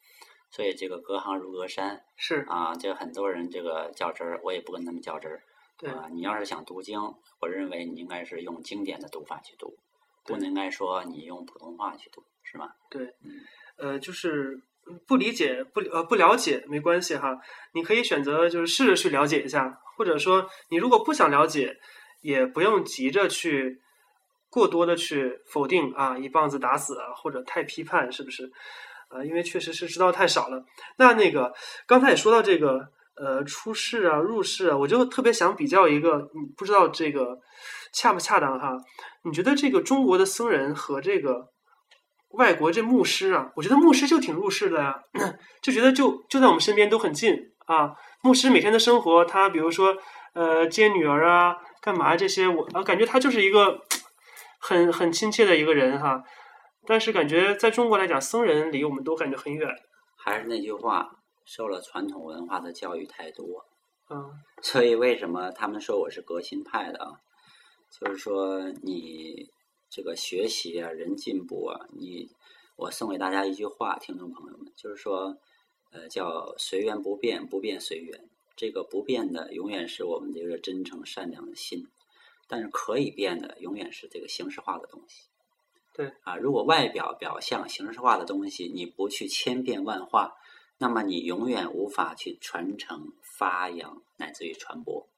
[0.50, 5.42] 所以这个隔行如隔山是啊，这很多人这个较真儿，我也不跟他们较真儿。
[5.78, 7.00] 对，啊，你要是想读经，
[7.40, 9.78] 我认为你应该是用经典的读法去读，
[10.24, 12.68] 不对应该说你用普通话去读，是吧？
[12.90, 13.40] 对嗯，
[13.78, 14.61] 呃，就是
[15.06, 17.38] 不理解、不呃不了解没关系哈，
[17.74, 21.76] 你可以选择就是试着去了解一下，或者说你如果不想了解，
[22.22, 23.80] 也不用急着去
[24.50, 28.50] 过多的去否定啊，一棒子打死啊，或者太批判，是不是？
[29.11, 30.64] 呃，因为确实是知道太少了。
[30.96, 31.52] 那那个
[31.87, 37.38] 刚才也说到这个呃出世啊、入世啊，我就特别想比较一个，嗯不知道这个
[37.92, 38.76] 恰不恰当哈？
[39.24, 41.48] 你觉得这个中国的僧人和这个
[42.31, 45.03] 外国这牧师啊，我觉得牧师就挺入世的呀，
[45.62, 47.35] 就觉得就就在我们身边都很近
[47.66, 47.94] 啊。
[48.22, 49.96] 牧师每天的生活，他比如说
[50.35, 53.81] 呃接女儿啊，干嘛这些，我啊感觉他就是一个
[54.61, 56.22] 很很亲切的一个人哈。
[56.87, 59.68] 但是感觉在中国来讲，僧人离我们都感觉很远。
[60.16, 61.09] 还是那句话，
[61.44, 63.44] 受了传统文化的教育太多，
[64.11, 64.31] 嗯
[64.62, 67.11] 所以为什么他们说我是革新派的啊？
[67.90, 69.50] 就是说你
[69.88, 72.31] 这个学习啊，人进步啊，你
[72.76, 75.37] 我送给大家一句话，听众朋友们，就是说，
[75.90, 78.29] 呃，叫随缘不变，不变随缘。
[78.57, 81.88] 这个不变的永远是我们这个真诚善良的心，
[82.46, 85.24] 但是可以变的永远是这个形式化的东西。
[85.92, 90.35] 对啊，如果外表表象形式化的东西你不去千变万化，
[90.79, 95.09] 那么你永远无法去传承、发扬乃至于传播。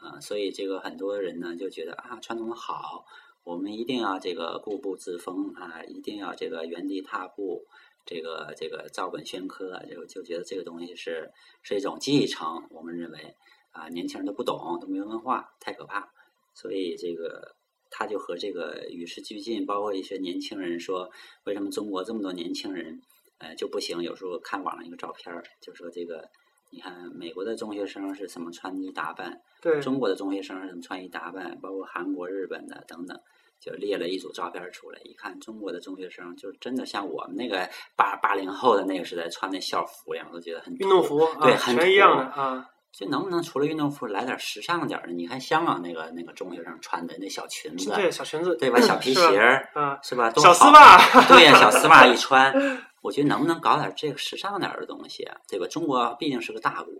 [0.00, 3.04] 啊，所以这个很多人呢就觉得啊，传统好，
[3.44, 7.66] 我们一定要这个固步自封啊，一定要这个原地踏步，
[8.06, 11.30] 这个这个照本宣科，就就觉得这个东西是
[11.62, 12.66] 是一种继承。
[12.70, 13.36] 我们认为
[13.72, 16.10] 啊，年轻人都不懂，都没文化，太可怕。
[16.54, 17.54] 所以这个
[17.90, 21.10] 他就和这个与时俱进，包括一些年轻人说，
[21.44, 23.02] 为什么中国这么多年轻人
[23.36, 24.02] 呃就不行？
[24.02, 26.30] 有时候看网上一个照片儿，就说这个。
[26.72, 29.40] 你看，美国的中学生是什么穿衣打扮？
[29.60, 31.58] 对，中国的中学生是怎么穿衣打扮？
[31.60, 33.20] 包括韩国、日本的等等，
[33.58, 35.00] 就列了一组照片出来。
[35.02, 42.70] 一看，中国的中学生就真的像我们那个八八零后的那个时代穿那校服一样，都觉得很运动服对，啊，很全一样的啊。
[42.92, 45.12] 就能不能除了运动服来点时尚点的？
[45.12, 48.80] 你看香港那个那个中学生穿的那小裙子，对，小裙子，对吧？
[48.80, 50.30] 小皮鞋儿啊，是吧？
[50.30, 50.98] 多小丝袜，
[51.28, 52.52] 对呀，小丝袜一穿，
[53.02, 55.36] 我觉得能不能搞点这个时尚点的东西啊？
[55.48, 55.66] 对吧？
[55.68, 56.92] 中国毕竟是个大国，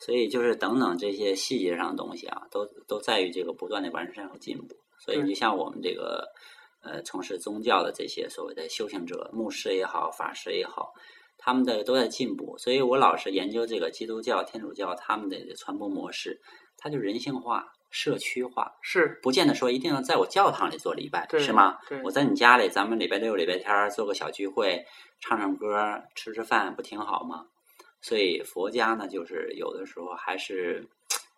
[0.00, 4.74] 所以就是等等这些细节上的东西啊，都都在于这个不断的完善和进步。
[5.04, 6.24] 所以对你像我们这个
[6.82, 10.92] 呃从事宗教的这些所谓的修行者，牧师也好，法师也好，
[11.46, 12.58] 他们的都在进步。
[12.58, 16.40] 所以我老是研究这个基督教、天主教他们的传播模式，
[16.76, 18.74] 它就人性化、社区化。
[18.82, 21.78] 是不见得说一定要在我教堂里做礼拜，是吗？
[22.02, 24.84] 我在你家里，咱们礼拜六、礼拜天儿做个小聚会，
[25.20, 27.46] 唱唱歌、吃吃饭，不挺好吗？
[28.02, 30.88] 所以佛家呢，就是有的时候还是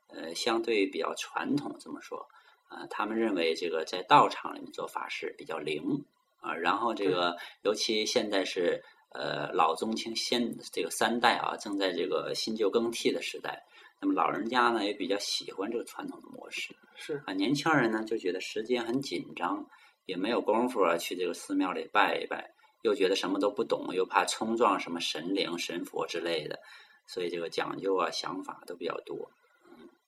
[0.09, 2.27] 呃相对比较传统，这么说
[2.69, 6.05] 啊、他们认为这个在道场里面做法事比较灵
[6.41, 13.65] 啊、然后这个尤其现在是呃老中青先这个三代啊，正在这个新旧更替的时代，
[14.01, 16.75] 那么老人家呢也比较喜欢这个传统的模式。
[16.97, 19.67] 是，啊，年轻人呢就觉得时间很紧张，
[20.07, 26.59] 也没有功夫啊去这个寺庙里拜一拜，又觉得什么都不懂，又怕冲撞什么神灵、神佛之类的，
[27.07, 29.31] 所以这个讲究啊想法都比较多。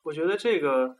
[0.03, 0.97] 我觉得这个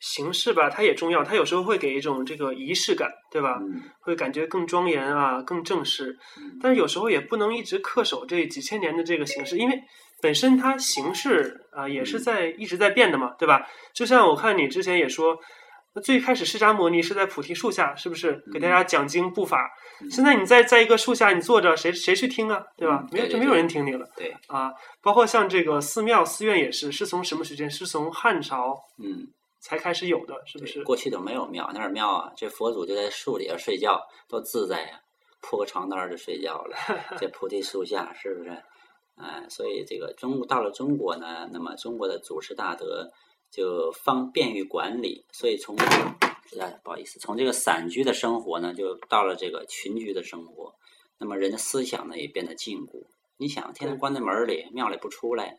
[0.00, 3.58] 形式吧，它也重要，它有时候会给一种这个仪式感，对吧？
[3.60, 6.18] 嗯会感觉更庄严啊，更正式。
[6.36, 9.80] 嗯但是有时候也不能一直恪守这几千年的这个形式，因为
[10.20, 13.66] 本身它形式啊、也是嗯在一直在变的嘛，对吧？
[13.94, 15.36] 就像我看你之前也说，
[15.94, 19.58] 那最开始释迦摩尼是在菩提树下，是不是给大家讲经布法？
[20.02, 22.60] 嗯现在你在在一个树下你坐着，谁谁去听啊？
[22.76, 23.08] 对吧嗯？
[23.12, 24.72] 没有就没有人听你了对，啊！
[25.00, 27.70] 包括像这个寺庙寺院也是，是从什么时间？
[27.70, 29.24] 是从汉朝嗯，
[29.64, 30.84] 才开始有的，是不是？
[30.84, 32.32] 过去都没有庙，哪儿庙啊？
[32.36, 33.98] 这佛祖就在树底下睡觉，
[34.28, 35.00] 多自在呀、
[35.40, 36.76] 铺个床单儿就睡觉了，
[37.18, 38.50] 这菩提树下，是不是？
[39.16, 43.10] 哎，所以这个中到了中国呢，那么中国的祖师大德
[43.50, 50.74] 就方便于管理，所以从哎不好意思，从这个散居的生活呢，就到了这个群居的生活。
[51.16, 53.06] 那么人的思想呢，也变得禁锢。
[53.38, 55.58] 你想，天天关在门里，庙里不出来，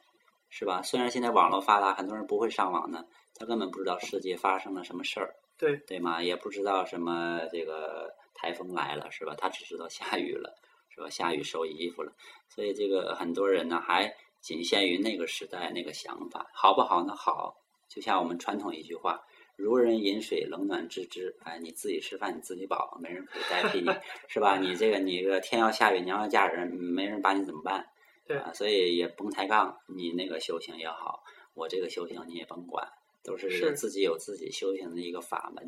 [0.57, 0.81] 是吧？
[0.81, 3.03] 虽然现在网络发达，很多人不会上网呢，
[3.37, 5.35] 他根本不知道世界发生了什么事儿。
[5.57, 6.23] 对对吗？
[6.23, 9.35] 也不知道什么这个台风来了，是吧？
[9.37, 10.55] 他只知道下雨了，
[10.87, 11.09] 是吧？
[11.09, 12.13] 下雨收衣服了，
[12.47, 17.13] 所以这个很多人呢还仅限于那个时代那个想法，好不好呢？
[17.17, 17.53] 好，
[17.89, 19.21] 就像我们传统一句话。
[19.57, 21.33] 如人饮水，冷暖自知。
[21.43, 23.89] 哎，你自己吃饭，你自己饱，没人可以代替你，
[24.27, 24.57] 是吧？
[24.57, 27.85] 你这个，你这个天要下雨，娘要嫁人，没人把你怎么办？
[28.27, 29.75] 对啊，所以也甭抬杠。
[29.95, 31.19] 你那个修行也好，
[31.53, 32.87] 我这个修行你也甭管，
[33.23, 35.63] 都是自己有自己修行的一个法门。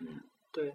[0.00, 0.20] 嗯，
[0.52, 0.72] 对。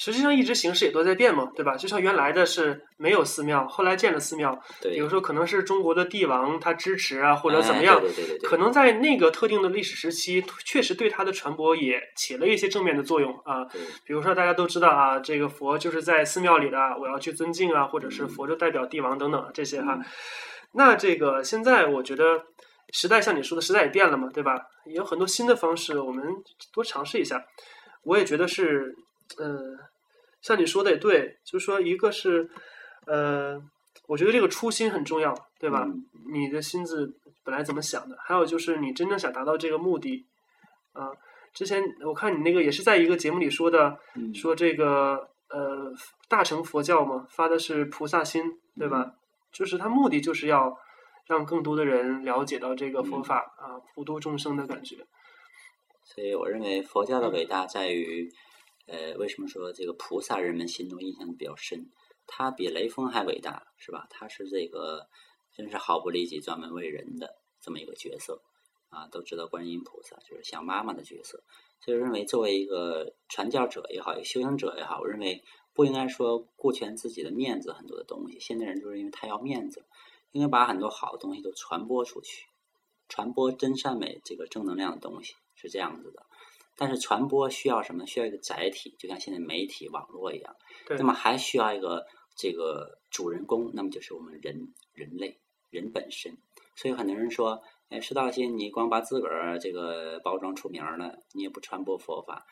[0.00, 1.76] 实际上，一直形式也都在变嘛，对吧？
[1.76, 4.56] 就像原来的是没有寺庙，后来建了寺庙。
[4.80, 8.00] 对，比如说可能是中国的帝王他支持啊，或者怎么样。
[8.00, 8.48] 对对对对。
[8.48, 13.64] 可能在那个特定的历史时期，确实对它的传播也起了一些正面的作用啊。
[14.04, 19.98] 比如说大家都知道啊，这个佛就是在寺庙里的，我要去尊敬啊，或者是佛就代表帝王等等这些哈。
[20.72, 22.44] 那这个现在我觉得
[22.92, 24.66] 时代像你说的时代也变了嘛，对吧？
[24.86, 26.24] 也有很多新的方式，我们
[26.72, 27.44] 多尝试一下。
[28.02, 28.96] 我也觉得是。
[29.38, 29.78] 嗯，
[30.40, 32.48] 像你说的也对，就是说，一个是，
[33.04, 33.62] 呃，
[34.06, 35.86] 我觉得这个初心很重要，对吧？
[36.32, 38.16] 你的心子本来怎么想的？
[38.24, 40.24] 还有就是你真正想达到这个目的，
[40.94, 41.10] 啊，
[41.52, 43.98] 之前我看你那个也是在一个节目里说的，
[44.34, 45.92] 说这个呃
[46.26, 49.12] 大乘佛教嘛，发的是菩萨心，对吧？
[49.52, 50.76] 就是它目的就是要
[51.26, 55.06] 让更多的人了解到这个佛法啊，普度众生的感觉。
[56.04, 58.30] 所以我认为佛教的伟大在于。
[58.90, 61.90] 呃，为什么说这个菩萨人们心中印象比较深？
[62.26, 64.06] 他比雷锋还伟大，是吧？
[64.08, 65.06] 他是这个
[65.54, 68.40] 真是毫不利己、专门为人的这么一个角色
[68.88, 69.06] 啊！
[69.12, 71.44] 都知道观音菩萨就是像妈妈的角色，
[71.84, 75.44] 所以认为作为一个传教者也好，修行者也好，我认为
[75.78, 78.40] 不应该说顾全自己的面子，很多的东西。
[78.40, 79.84] 现代人就是因为太要面子，
[80.32, 82.48] 应该把很多好的东西都传播出去，
[83.08, 86.26] 传播真善美这个正能量的东西，是这样子的。
[86.76, 88.04] 但是传播需要什么？
[88.08, 90.56] 需要一个载体，就像现在媒体、网络一样。
[90.98, 95.38] 那么还需要一个这个主人公，那么就是我们人人类
[95.70, 96.36] 人本身。
[96.74, 102.44] 所以很多人说：“哎，释道心，你光把自个儿这个包装出名了，你也不传播佛法，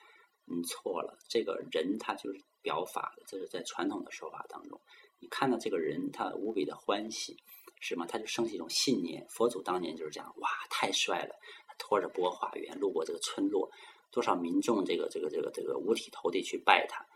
[0.44, 1.18] 你错了。
[1.28, 4.80] 这个人他就是表法的，这是在传统的说法当中，
[5.20, 7.36] 你看到这个人他无比的欢喜，
[7.80, 8.04] 是吗？
[8.08, 9.24] 他就升起一种信念。
[9.30, 11.36] 佛祖当年就是这样，哇，太帅了！
[11.78, 13.70] 拖着钵化缘路过这个村落。”
[14.10, 17.06] 多少民众这个这个这个这个五体投地去拜他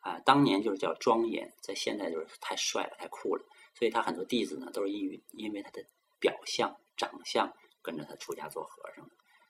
[0.00, 0.20] 啊！
[0.20, 3.44] 当年就是叫庄严，在现在就是太帅了，太酷了。
[3.74, 5.82] 所以他很多弟子呢，都是因为因为他的
[6.20, 9.04] 表象、长相跟着他出家做和尚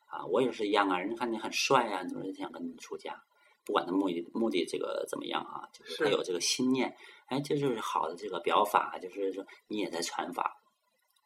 [0.07, 0.25] 啊。
[0.27, 3.21] 我也是一样啊，人家看你很帅啊，你说想跟你出家，
[3.65, 6.97] 不管他目的目的这个怎么样啊，就是他有这个心念，
[7.27, 10.59] 哎，这就是好的这个表法，就是说你也在传法。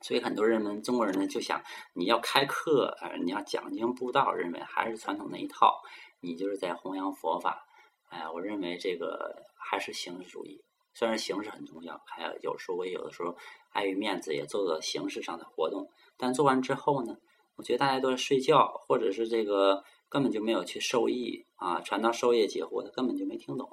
[0.02, 1.62] 所以很多人们，中国人呢就想，
[1.94, 5.80] 你要开课，呃，你要讲经布道，认为还是传统那一套，
[6.20, 7.64] 你就是在弘扬佛法。
[8.10, 10.62] 哎，我认为这个还是形式主义。
[10.94, 13.34] 虽然形式很重要，还有有时候我有的时候
[13.70, 17.16] 碍于面子也做做形式上的活动，但做完之后呢，
[17.56, 19.82] 我觉得大家都在睡觉，或者是这个
[20.16, 23.68] 根本就没有去受益啊，传道授业解惑，他根本就没听懂，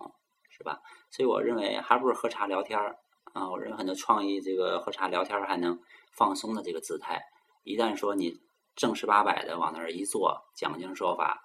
[0.50, 0.82] 是吧？
[1.10, 2.98] 所以我认为还不如喝茶聊天儿
[3.32, 3.50] 啊。
[3.50, 5.80] 我认为很多创意，这个喝茶聊天还能。
[6.16, 7.20] 放松的这个姿态，
[7.64, 8.40] 一旦说你
[8.76, 11.44] 正十八百的往那儿一坐，讲经说法，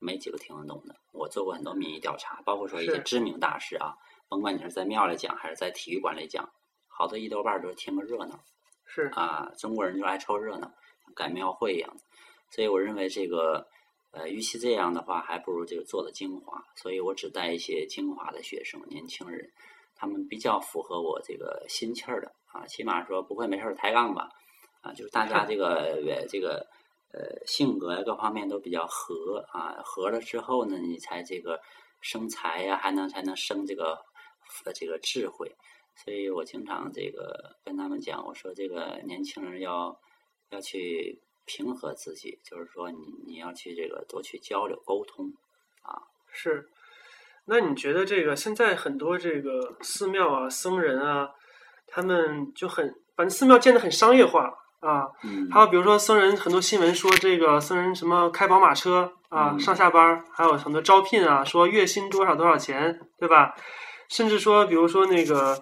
[0.00, 0.96] 没几个听得懂的。
[1.12, 3.94] 我做过很多民意调查，包括说一些知名大师啊，
[4.28, 6.50] 甭管你是在庙里讲还是在体育馆里讲，
[6.88, 8.40] 好多一多半都是听个热闹。
[8.84, 10.72] 是啊，中国人就爱凑热闹，
[11.14, 12.02] 赶庙会一样的。
[12.50, 13.68] 所以我认为这个，
[14.12, 16.62] 呃，与其这样的话，还不如这个做的精华。
[16.76, 19.50] 所以我只带一些精华的学生、年轻人，
[19.94, 22.30] 他们比较符合我这个心气儿的。
[22.52, 24.28] 啊，起码说不会没事抬杠吧？
[24.82, 26.66] 啊，就是大家这个这个
[27.12, 31.58] 呃性格呀各方面都比较和啊，和了之后呢，你才这个
[32.02, 33.98] 生财呀，还能才能生这个
[34.74, 35.50] 这个智慧。
[36.04, 39.98] 所以我经常这个跟他们讲，我说这个年轻人要
[40.50, 45.26] 要去平和自己，就是说你你要去这个多去交流沟通
[45.82, 45.98] 啊。
[46.32, 46.64] 是，
[47.46, 51.28] 那你觉得这个现在很多这个寺庙啊，僧人啊？
[51.86, 55.06] 他们就很，反正寺庙建的很商业化啊。
[55.50, 63.54] 还有比如说僧人很多新闻说这个僧人什么开宝马车啊，上下班，还有很多招聘啊，说月薪多少多少钱，对吧？
[64.08, 65.58] 甚至说比如说那个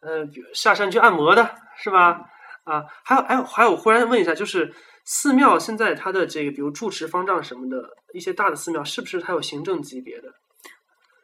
[0.00, 2.20] 呃下山去按摩的是吧？
[2.64, 4.72] 啊，还有还有还有，忽然问一下，就是
[5.04, 10.28] 寺庙现在它的这个比如住持方丈什么的一些大的寺庙，是不是它有行政级别的？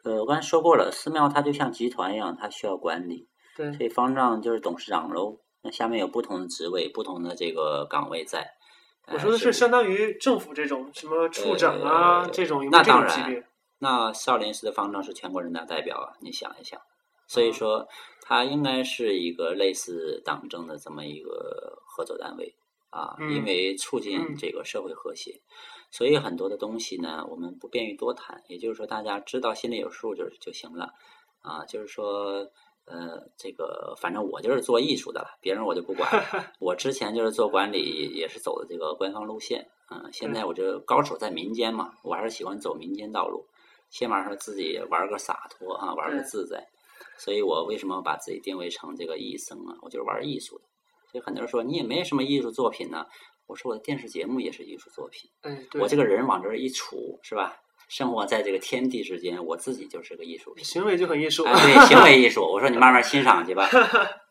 [0.03, 3.27] 呃，我刚才说过了，寺庙它就像集团一样，它需要管理。
[3.55, 3.71] 对。
[3.73, 8.49] 所以方丈就是董事长喽，那下面有不同的职位、不同的这个岗位在。
[9.11, 13.43] 我说的是相当于政府这种什么处长啊这种，那当然。
[13.79, 16.79] 那少林寺的方丈是全国人大代表啊，你想一想。
[17.27, 17.87] 所以说
[18.21, 22.55] 它应该是一个类似党政的这么一个合作单位
[22.89, 25.41] 啊，嗯因为促进嗯这个社会和谐，
[25.91, 28.43] 所以很多的东西呢，我们不便于多谈。
[28.47, 30.93] 也就是说，大家知道心里有数就就行了
[31.41, 31.65] 啊。
[31.65, 32.47] 就是说，
[32.85, 36.53] 呃，这个反正我就是做艺术的了，别人我就不管了。
[36.59, 43.45] 我之前就是做管理，也是走的这个官方路线，嗯，现在我这个高手在民间嘛，我还是喜欢走民间道路，
[43.89, 46.67] 起码说自己玩个洒脱啊，玩个自在。
[47.17, 49.77] 所以我为什么把自己定位成这个艺僧啊？
[49.81, 50.63] 我就是玩艺术的。
[51.11, 53.05] 所以很多人说你也没什么艺术作品呢，
[53.47, 55.29] 我说我的电视节目也是艺术作品。
[55.41, 57.61] 嗯，对，我这个人往这儿一杵，是吧？
[57.87, 60.63] 生活在这个天地之间，我自己就是个艺术品。
[60.63, 61.43] 行为就很艺术。
[61.45, 62.41] 哎，对， 行为艺术。
[62.43, 63.67] 我说你慢慢欣赏去吧。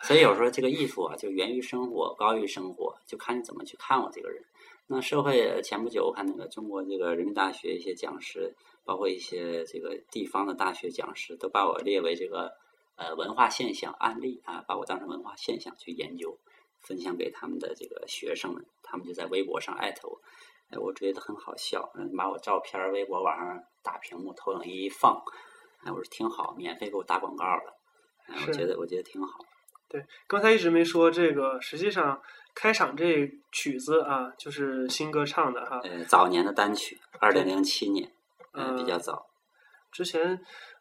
[0.02, 4.44] 所以有时候这个艺术啊，就源于生活，高于生活，就看你怎么去看我这个人。
[4.86, 8.54] 那社会前不久我看那个中国这个人民大学一些讲师，
[8.84, 12.52] 包括一些这个地方的大学讲师，都把我列为这个
[12.94, 16.38] 呃文化现象案例啊，把我当成文化现象去研究，
[16.88, 20.18] 分享给他们的这个学生们，他们就在微博上艾特我。
[20.70, 25.22] 哎，我觉得很好笑，嗯，把我照片儿微博网上大屏幕投影仪一放，
[25.82, 27.74] 哎，我说挺好，免费给我打广告了，
[28.26, 29.38] 哎，我觉得我觉得挺好。
[29.88, 32.20] 对，刚才一直没说这个，实际上
[32.54, 35.80] 开场这曲子啊，就是新歌唱的哈。
[35.84, 38.12] 呃，早年的单曲，二零零七年，
[38.52, 39.26] 嗯、比较嗯早，
[39.90, 40.38] 之前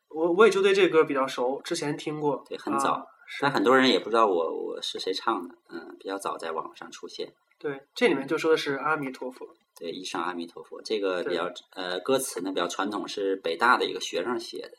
[0.10, 2.44] 我我也就对这歌比较熟，之前听过。
[2.50, 3.08] 对很早
[3.42, 7.34] 但很多人也不知道我我是谁唱的，嗯，比较早在网上出现。
[7.60, 9.48] 对，这里面就说的是阿弥陀佛。
[9.80, 14.72] 对，一上阿弥陀佛，这个比较呃歌词呢比较传统，是北大的一个学生写的，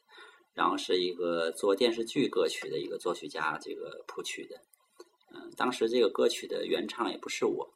[0.55, 4.57] 然后是一个做电视剧歌曲的一个作曲家这个谱曲的，
[5.33, 7.71] 嗯，当时这个歌曲的原唱也不是我，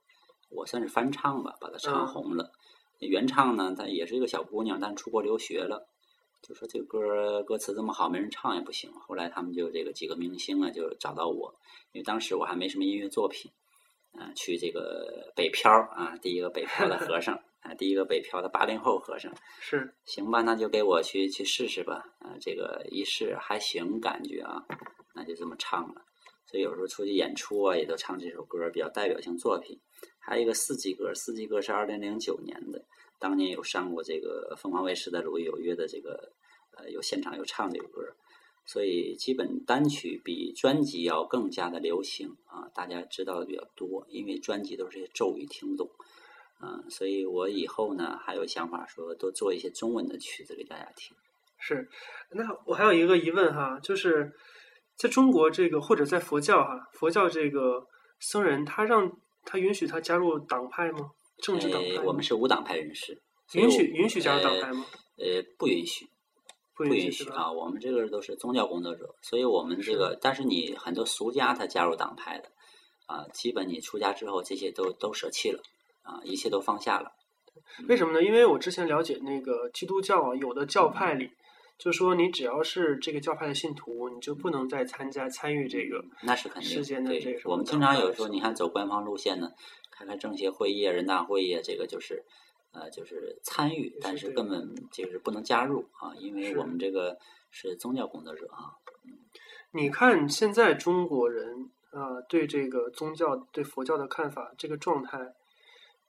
[0.50, 2.50] 我算是翻唱吧，把它唱嗯红了。
[2.98, 5.86] 原唱呢，她也是一个小姑娘，但出国留学了，
[6.43, 8.93] 就说这歌歌词这么好，没人唱也不行。
[8.93, 11.55] 后来他们就这个几个明星啊，就找到我，
[11.93, 13.51] 因为当时我还没什么音乐作品，
[14.18, 24.64] 嗯、去这个北漂啊，第一个北漂的和尚啊，第一个北漂的八零后和尚，是，行吧，那就给我去去试试吧，啊，这个一试还行，感觉啊，
[25.14, 26.03] 那就这么唱了。
[26.45, 29.80] 所以有时候出去演出啊，也都唱这首歌，比较代表性作品。
[30.18, 32.84] 还有一个四季歌，四季歌是二零零九年的，
[33.22, 36.32] 当年有上过这个凤凰卫视的《鲁豫有约》的这个
[36.76, 38.02] 呃有现场有唱这个歌，
[38.66, 45.88] 所以基本单曲比专辑要更加的流行啊，大家知道的比较多，因为专辑都是些咒语听不懂。
[46.60, 51.16] 嗯，所以我以后呢还有想法说多做一些中文的曲子给大家听。
[51.58, 51.88] 是，
[52.30, 54.32] 那我还有一个疑问哈，就是
[54.96, 57.86] 在中国这个或者在佛教哈，佛教这个
[58.18, 59.12] 僧人他让
[59.44, 61.12] 他允许他加入党派吗？
[61.43, 61.97] 政治党派？
[61.97, 63.20] 呃，我们是无党派人士，
[63.53, 64.86] 允许允许加入党派吗？
[65.18, 65.26] 呃？
[65.26, 66.07] 呃，不允许，
[66.74, 67.53] 不不允许啊！
[67.53, 72.49] 我们这个都是宗教工作者，所以我们这个，但是你很多俗家他加入党派的
[73.07, 75.61] 啊，基本你出家之后这些都都舍弃了
[76.03, 77.12] 啊，一切都放下了。
[77.88, 78.22] 为什么呢？
[78.22, 81.30] 因为我之前了解那个基督教啊，有的教派里
[81.78, 86.84] 就说你只要是这个教派的信徒，你就不能再参加参与这个那是肯定的
[87.20, 89.51] 这个对我们经常有时候你看走官方路线呢，
[90.03, 92.24] 开开政协会议啊、人大会议啊，这个就是
[92.72, 97.16] 呃就是参与，但是根本就是不能加入啊，因为我们这个
[97.50, 98.74] 是宗教工作者啊。
[99.70, 105.18] 你看现在中国人啊、对这个宗教、对佛教的看法，这个状态，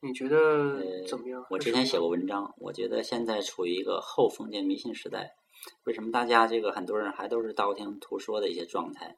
[0.01, 1.45] 你觉得呃怎么样？
[1.49, 5.35] 我之前写过文章，我觉得现在处于一个后封建迷信时代。
[5.85, 9.15] 为什么大家这个很多人还都是道听途说的一些状态，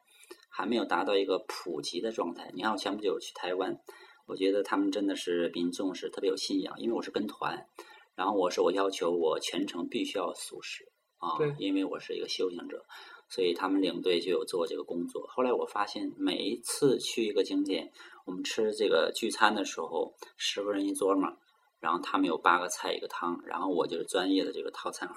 [0.50, 2.52] 还没有达到一个普及的状态？
[2.54, 3.80] 你看我前不久去台湾，
[4.26, 7.68] 我觉得他们真的是民众是特别有信仰，因为我是跟团，
[8.16, 10.84] 然后我是我要求我全程必须要素食
[11.18, 12.84] 啊，因为我是一个修行者，
[13.30, 15.26] 所以他们领队就有做这个工作。
[15.28, 17.92] 后来我发现，每一次去一个景点，
[18.26, 21.34] 我们吃这个聚餐的时候，十个人一桌嘛，
[21.80, 25.16] 然后他们有八个菜一个汤，然后我就是专业的这个套餐盒，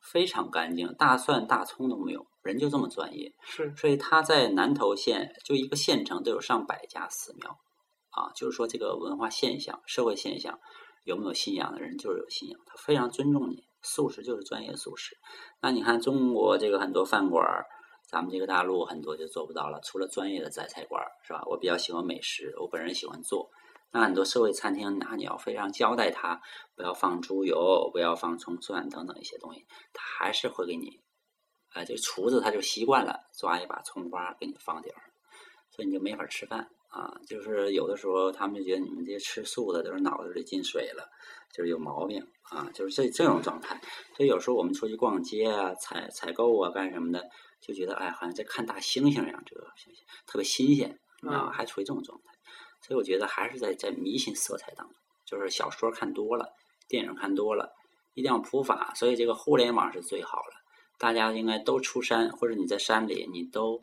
[0.00, 3.32] 非常干净，大蒜大葱都没有，人就这么专业。
[3.44, 7.56] 是所以他在南投县就一个县城都有上百家寺庙，
[8.12, 10.58] 啊，就是说这个文化现象、社会现象，
[11.04, 15.16] 有没有信仰的人就是有信仰，他非常尊重你，素食就是专业素食。
[15.60, 17.44] 那你看中国这个很多饭馆，
[18.06, 21.42] 咱们这个大陆很多就做不到了，除了专业的摘菜馆是吧？
[21.46, 23.50] 我比较喜欢美食，我本人喜欢做。
[23.94, 26.40] 那很多社会餐厅，那你要非常交代他，
[26.74, 31.00] 不要放猪油，不要放葱蒜等等一些东西，他还是会给你，
[31.74, 35.02] 啊、这厨子他就习惯了抓一把葱花给你放点儿，
[35.70, 41.08] 所以你就没法吃饭啊，就是有的时候他们就觉得你们这些吃素的都是脑子里进水了，
[41.50, 43.80] 就是有毛病啊，就是这这种状态。
[44.14, 47.26] 所以有时候我们出去逛街啊、采采购啊、干什么的，
[47.62, 49.66] 就觉得哎，好像在看大猩猩一样，这个
[50.26, 52.34] 特别新鲜啊，还处于这种状态。
[52.86, 56.52] 所以我觉得还是在在迷信色彩当中，就是小说看多了，
[56.88, 57.72] 电影看多了，
[58.12, 58.92] 一定要普法。
[58.96, 60.60] 所以这个互联网是最好了，
[60.98, 63.80] 大家应该都出山，或者你在山里，你都。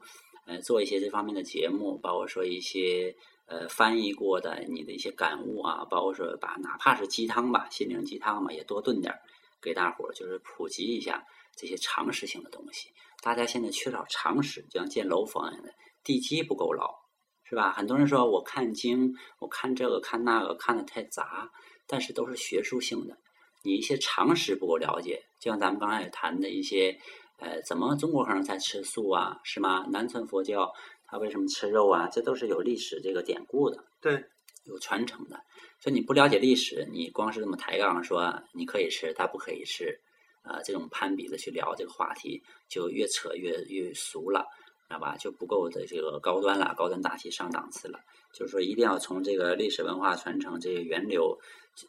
[0.49, 9.21] 呃，做一些这方面的节目，包括说一些呃翻译过的你的一些感悟啊，包括说把哪怕是鸡汤吧，心灵鸡汤嘛，也多炖点儿，
[9.61, 11.23] 给大伙儿就是普及一下
[11.55, 12.89] 这些常识性的东西。
[13.21, 15.71] 大家现在缺少常识，就像建楼房一样的，
[16.03, 16.95] 地基不够牢，
[17.43, 17.71] 是吧？
[17.71, 21.51] 很多人说我看经，我看这个看那个看的太杂，
[21.85, 23.15] 但是都是学术性的，
[23.63, 26.99] 你一些常识不够了解，就像咱们刚才也谈的一些。
[27.39, 29.39] 呃，怎么中国和尚才吃素啊？
[29.43, 29.85] 是吗？
[29.91, 30.73] 南传佛教
[31.07, 32.07] 他为什么吃肉啊？
[32.11, 34.25] 这都是有历史这个典故的，对，
[34.65, 35.39] 有传承的。
[35.79, 40.01] 所以你不了解历史，你光是这么抬杠说你可以吃，他不可以吃，
[40.43, 44.45] 啊，这种攀比的去聊这个话题，就越扯越越俗了，
[44.89, 45.15] 知道吧？
[45.15, 47.99] 就不够的这个高端了，高端大气上档次了。
[48.33, 51.39] 就是说，一定要从这个历史文化传承这个源流，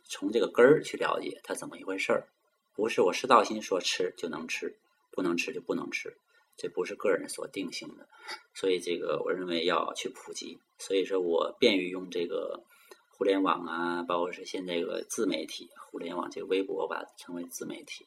[0.08, 2.28] 从这个根儿去了解它怎么一回事儿，
[2.74, 4.78] 不是我师道心说吃就能吃。
[5.10, 6.16] 不能吃就不能吃，
[6.56, 8.08] 这不是个人所定性的，
[8.54, 10.58] 所以这个我认为要去普及。
[10.78, 12.64] 所以说我便于用这个
[13.10, 18.06] 互联网啊，包括是现在这个自媒体，互联网这个微博吧，成为自媒体，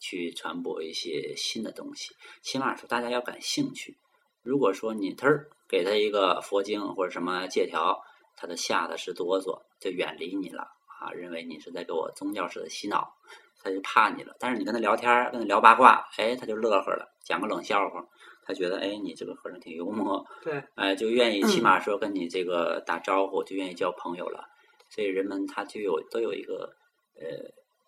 [0.00, 2.14] 去传播一些新的东西。
[2.42, 3.96] 起码说大家要感兴趣。
[4.42, 8.02] 如果说你忒儿给他一个佛经或者什么借条，
[8.36, 10.62] 他的吓得是哆嗦，就远离你了
[11.00, 13.14] 啊，认为你是在给我宗教式的洗脑。
[13.62, 18.04] 他就怕你了，但是你跟他聊天跟他聊八卦，哎，他就乐呵了，讲个冷笑话，
[18.44, 24.44] 他觉得哎，你这个和尚挺幽默，对，哎，就愿意起码说跟你这个打招呼，就愿意交朋友了。
[24.90, 26.74] 所以人们他就有都有一个
[27.14, 27.24] 呃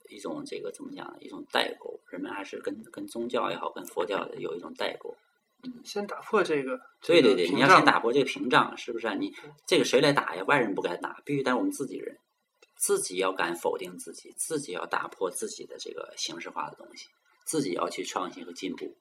[0.08, 5.14] 一种这个怎么讲呢，一种代沟，人们还是跟跟宗教也好，跟佛教的有一种代沟。
[5.64, 9.14] 嗯，先打破这个，对对对，你要先打破这个屏障，是不是？
[9.16, 9.32] 你
[9.66, 10.44] 这个谁来打呀？
[10.46, 12.18] 外人不该打，必须得我们自己人。
[12.76, 17.08] 自己要敢否定自己，自己要打破自己的这个形式化的东西，
[17.44, 18.96] 自己要去创新和进步，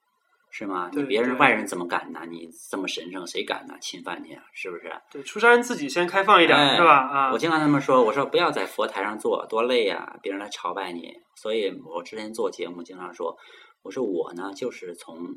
[0.51, 0.89] 是吗？
[0.93, 2.21] 你别人外人怎么敢呢？
[2.29, 3.75] 你这么神圣，谁敢呢？
[3.81, 4.43] 侵犯你啊？
[4.53, 4.93] 是不是？
[5.11, 6.97] 对，出山自己先开放一点，是吧？
[7.07, 7.31] 啊！
[7.31, 11.11] 我经常他们说，我说不要在佛台上坐，多累呀，别人来朝拜你。
[11.35, 13.37] 所以我之前做节目经常说，
[13.81, 15.35] 我说我呢，就是从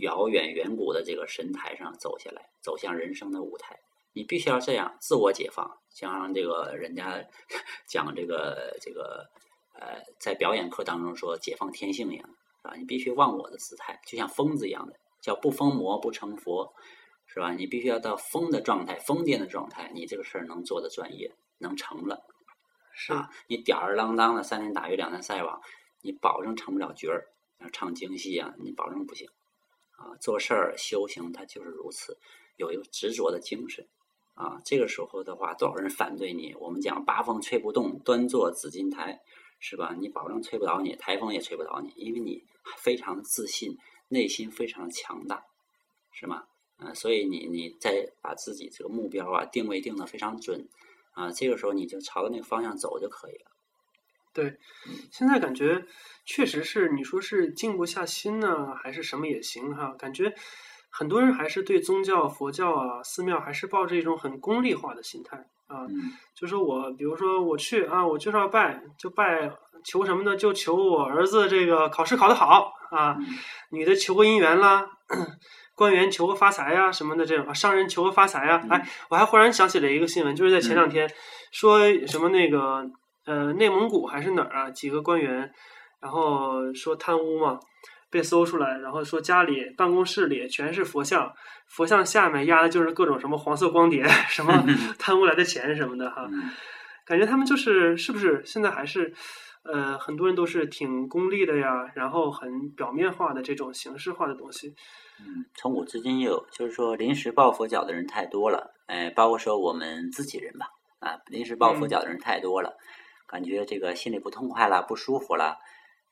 [0.00, 3.78] 遥远远古的这个神台上走下来，走向人生的舞台。
[4.16, 7.22] 你必须要这样自我解放，像这个人家
[7.86, 9.28] 讲这个这个
[9.78, 12.26] 呃，在表演课当中说解放天性一样，
[12.62, 12.74] 是吧？
[12.78, 16.72] 你必须忘我的姿态，就像疯子一样的，叫不疯魔不成佛，
[17.26, 17.52] 是吧？
[17.52, 22.24] 你必须要到疯的状态、疯癫的状态，你这个事儿能做的专业，能成了，
[22.94, 23.28] 是啊。
[23.48, 25.60] 你吊儿郎当的三天打鱼两天晒网，
[26.00, 27.28] 你保证成不了角儿。
[27.72, 29.28] 唱京戏啊，你保证不行
[29.98, 30.16] 啊。
[30.20, 32.18] 做事儿修行，它就是如此，
[32.56, 33.86] 有一个执着的精神。
[34.36, 36.54] 啊，这个时候的话，多少人反对你？
[36.60, 39.22] 我们讲八风吹不动，端坐紫金台，
[39.58, 39.96] 是吧？
[39.98, 42.44] 你保证吹不倒你，台风也吹不倒你，因为你
[42.76, 43.78] 非常自信，
[44.08, 45.42] 内心非常强大，
[46.12, 46.44] 是吗？
[46.76, 50.68] 嗯，所以你你再把自己这个目标啊定位定的非常准，
[51.12, 53.50] 啊，这个时候你就朝着那个方向走就可以了。
[54.34, 54.58] 对，
[55.10, 55.86] 现在感觉
[56.26, 59.94] 确实是你说是静不下心呢，还是什么也行哈？
[59.94, 60.36] 感觉。
[60.98, 65.36] 很多人还是对宗教、佛教啊、寺庙还是抱着一种很功利化的心态
[65.66, 65.84] 啊，
[66.34, 69.50] 就说我，比如说我去啊，我就是要拜，就拜
[69.84, 70.34] 求什么呢？
[70.34, 73.14] 就求我儿子这个考试考得好啊，
[73.72, 74.88] 女的求个姻缘啦，
[75.76, 78.64] 官员求个发财呀什么的这种，商人求个发财呀。
[78.70, 81.06] 哎，我还忽然想起了一个新闻，就是在前两天
[81.52, 82.82] 说什么那个
[83.26, 85.52] 呃内蒙古还是哪儿啊，几个官员
[86.00, 87.60] 然后说贪污嘛。
[88.16, 91.30] 被搜出来，然后说家里办公室里全是佛像，
[91.66, 94.64] 佛像下面压的就是各种什么黄色光碟， 什么
[94.98, 96.26] 贪污来的钱什么的哈。
[97.04, 99.12] 感觉他们就是是不是现在还是
[99.64, 104.74] 呃很多人都是挺功利的呀，然后很表面化的这种形式化的东西。
[105.20, 110.68] 嗯，从古至今有，就是说临时抱佛脚的人太多了，哎，包括说我们自己人吧，
[111.00, 112.72] 啊，临时抱佛脚的人太多了，
[113.28, 115.58] 感觉这个心里不痛快了，不舒服了。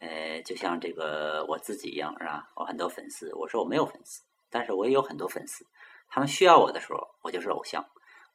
[0.05, 2.51] 呃，就像这个我自己一样，是吧？
[2.57, 5.65] 我很多粉丝，我说我没有粉丝，但是我也有很多粉丝。
[6.11, 7.83] 他们需要我的时候，我就是偶像；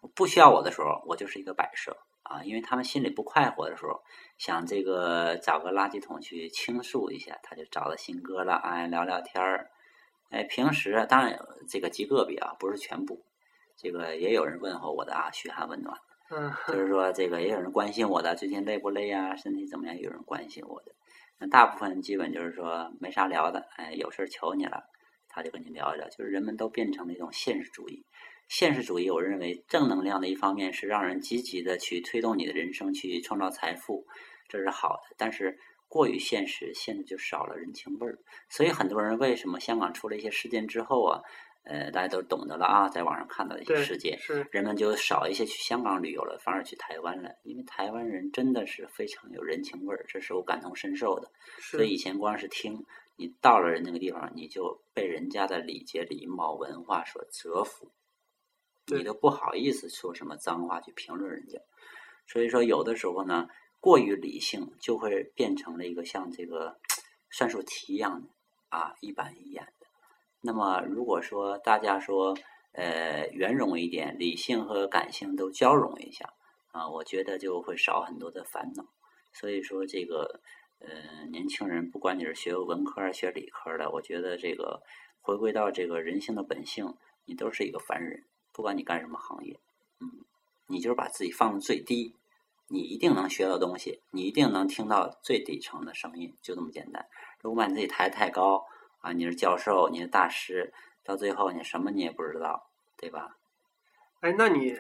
[0.02, 2.44] 我不需要我的时候，我就是一个摆设啊。
[2.44, 4.02] 因为他们心里不快活的时候，
[4.40, 9.70] 想这个找个垃圾桶去倾诉一下，他就找到新歌了，哎，聊聊天儿。
[10.32, 13.24] 哎，平时当然这个极个别啊，不是全部。
[13.78, 15.96] 这个也有人问候我的啊，嘘寒问暖。
[16.32, 19.36] 嗯，就是说这个也有人关心我的，最近累不累啊？
[19.36, 19.98] 身体怎么样？
[19.98, 20.92] 有人关心我的。
[21.40, 24.84] 那大部分基本就是说没啥聊的，哎，有事儿求你了，
[25.28, 26.08] 他就跟你聊一聊。
[26.10, 28.06] 就是人们都变成了一种现实主义。
[28.48, 34.06] 现实主义，我认为正能量的一方面是让人积极的去推动你的人生，去创造财富，
[34.48, 35.16] 这是好的。
[35.18, 35.58] 但是
[35.88, 38.18] 过于现实，现在就少了人情味儿。
[38.50, 41.22] 所以很多人为什么香港出了一些事件之后啊？
[41.64, 51.30] 呃，大家都懂得了啊，在网上看到的一些事件，是人们就少一些去香港旅游了，反而去台湾了，因为台湾人真的是非常有人情味儿，这是我感同身受的。
[51.60, 52.86] 所以以前光是听，
[53.18, 57.92] 你到了人那个地方，你就被人家的礼节礼貌文化所折服，
[58.88, 61.60] 你都不好意思说什么脏话去评论人家。
[62.26, 63.48] 所以说，有的时候呢，
[63.80, 66.80] 过于理性就会变成了一个像这个
[67.30, 68.28] 算术题一样的
[68.70, 69.68] 啊，一板一眼。
[70.42, 72.34] 那么，如果说大家说，
[72.72, 76.34] 呃，圆融一点，理性和感性都交融一下，
[76.72, 78.86] 啊，我觉得就会少很多的烦恼。
[79.34, 80.40] 所以说，这个，
[80.80, 84.82] 呃，年轻人，不管你是学文科还是学理科的，我觉得这个
[85.22, 88.24] 回归到这个人性的本性，你都是一个凡人，
[88.54, 89.60] 不管你干什么行业，
[90.00, 90.24] 嗯，
[90.68, 92.16] 你就是把自己放到最低，
[92.68, 97.08] 你一定能学到东西，你一定能听到最底层的声音，就这么简单。
[97.42, 98.66] 如果把你自己抬太高，
[99.00, 100.74] 啊，你是教授，你是大师，
[101.04, 103.38] 到最后你什么你也不知道，对吧？
[104.20, 104.78] 哎，那你，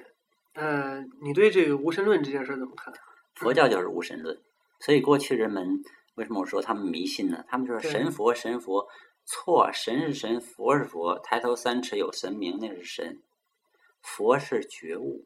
[0.53, 2.93] 呃，你对这个无神论这件事怎么看？
[3.35, 4.37] 佛教就是无神论，
[4.81, 5.81] 所以过去人们
[6.15, 7.45] 为什么我说他们迷信呢？
[7.47, 8.85] 他们就是神佛神佛，
[9.25, 13.21] 错，神是神，佛是佛，抬头三尺有神明，那是神，
[14.01, 15.23] 佛是觉悟，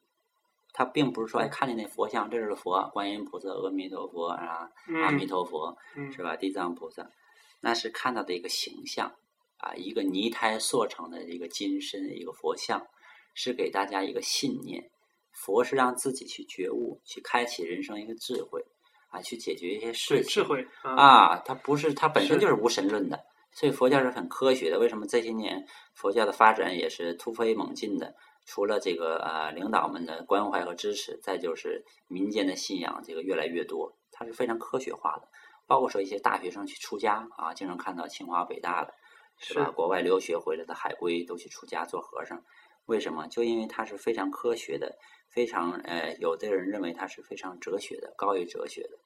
[0.72, 4.70] 他并不是说哎，看见那佛像，这是佛，观音菩萨、阿弥陀佛啊，
[5.04, 5.76] 阿弥陀佛，
[6.16, 6.36] 是吧？
[6.36, 7.10] 地藏菩萨。
[7.64, 9.10] 那是看到的一个形象，
[9.56, 12.86] 啊，一个泥胎塑成的一个金身，一个佛像，
[13.34, 14.92] 是给大家一个信念。
[15.32, 18.62] 佛是让自己去觉悟，去开启人生一个智慧，
[19.10, 20.30] 啊，去解决一些事情。
[20.30, 23.24] 智慧啊，它不是，它本身就是无神论的。
[23.54, 24.78] 所以佛教是很科学的。
[24.78, 28.14] 为什么这些年佛教的发展也是突飞猛进的？
[28.46, 35.30] 除了这个呃领导们的关怀和支持，再就是民间的信仰这个越来越多，它是非常科学化的。
[35.66, 38.94] 包括说一些大学生去出家啊，经常看到清华北大的，
[39.38, 39.72] 是吧？
[39.72, 42.44] 国外留学回来的海归都去出家做和尚，
[42.86, 43.28] 为什么？
[43.28, 44.98] 就因为他是非常科学的，
[45.30, 49.00] 非常呃，有的人认为他是非常哲学的，高于哲学的，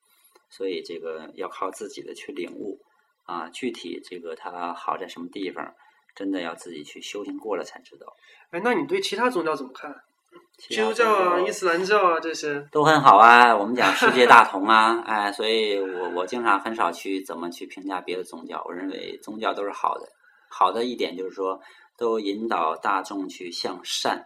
[0.49, 2.79] 所以这个要靠自己的去领悟
[3.23, 3.49] 啊。
[3.49, 5.75] 具体这个它好在什么地方，
[6.15, 8.15] 真的要自己去修行过了才知道。
[8.49, 10.03] 哎，那你对其他宗教怎么看？
[10.57, 13.53] 基督教啊，伊斯兰教啊，这些都很好啊。
[13.55, 18.63] 我们讲世界大同啊，哎，所以我我经常很少去怎么去评价别的宗教。
[18.65, 20.07] 我认为宗教都是好的，
[20.49, 21.59] 好的一点就是说
[21.97, 24.25] 都引导大众去向善。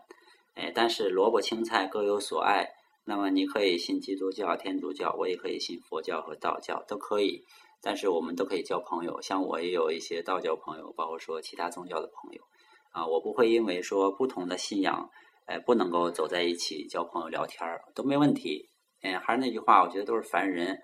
[0.56, 2.68] 哎，但是萝卜青菜各有所爱。
[3.04, 7.44] 那么你可以信基督教、天主教，我也可以信佛教和道教，都可以。
[7.82, 12.42] 但是我们都可以交朋友，像我也有一些道教朋友，包括说其他宗教的朋友
[12.92, 13.06] 啊。
[13.08, 15.10] 我不会因为说不同的信仰。
[15.48, 18.70] 哎，不能够走在一起交朋友聊天儿都没问题。
[19.04, 20.78] 嗯，还是那句话，我觉得都是凡人，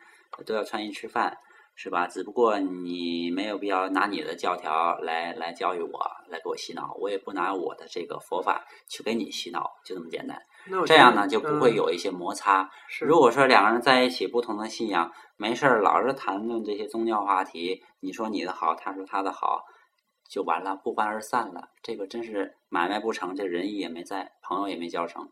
[0.45, 1.37] 都要穿衣吃饭，
[1.75, 2.07] 是吧？
[2.07, 6.95] 只不过你没有必要拿你的教条来来教育我，来给我洗脑。
[6.99, 10.41] 我也不拿我的这个佛法去给你洗脑，就这么简单。
[10.85, 12.69] 这样呢，就不会有一些摩擦。
[12.99, 19.63] 如果说两个人在一起，不同的信仰，没事儿老是谈论这些宗教话题，你说你的好，他说他的好。
[20.29, 21.69] 就完了，不欢而散了。
[21.81, 25.29] 这个真是买卖不成，这仁义也没在，朋友也没交成。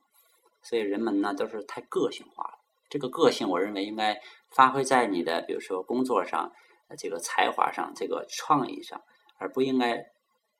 [0.61, 2.59] 所以人们呢都是太个性化了。
[2.89, 4.19] 这个个性，我认为应该
[4.49, 6.51] 发挥在你的，比如说工作上，
[6.97, 9.01] 这个才华上，这个创意上，
[9.37, 10.05] 而不应该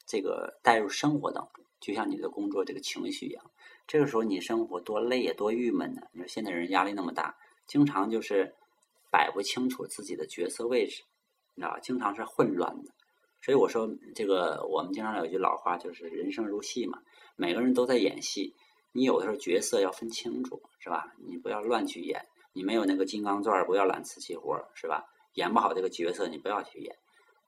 [0.06, 1.64] 这个带入生活当中。
[1.80, 3.44] 就像你的工作这个情绪一样，
[3.88, 6.02] 这个时候你生活多累呀，多郁闷呢。
[6.14, 7.36] 你说现在人压力那么大，
[7.68, 8.56] 经常就是
[9.12, 11.04] 摆不清楚自己的角色位置，
[11.54, 11.80] 你知道吧？
[11.80, 12.92] 经常是混乱的。
[13.46, 16.98] 所以我说，这个我们经常有句老话，就是人生如戏嘛，
[17.36, 18.56] 每个人都在演戏。
[18.92, 21.14] 你有的时候角色要分清楚，是吧？
[21.28, 22.26] 你不要乱去演。
[22.54, 25.04] 你没有那个金刚钻，不要揽瓷器活，是吧？
[25.36, 26.96] 演不好这个角色，你不要去演。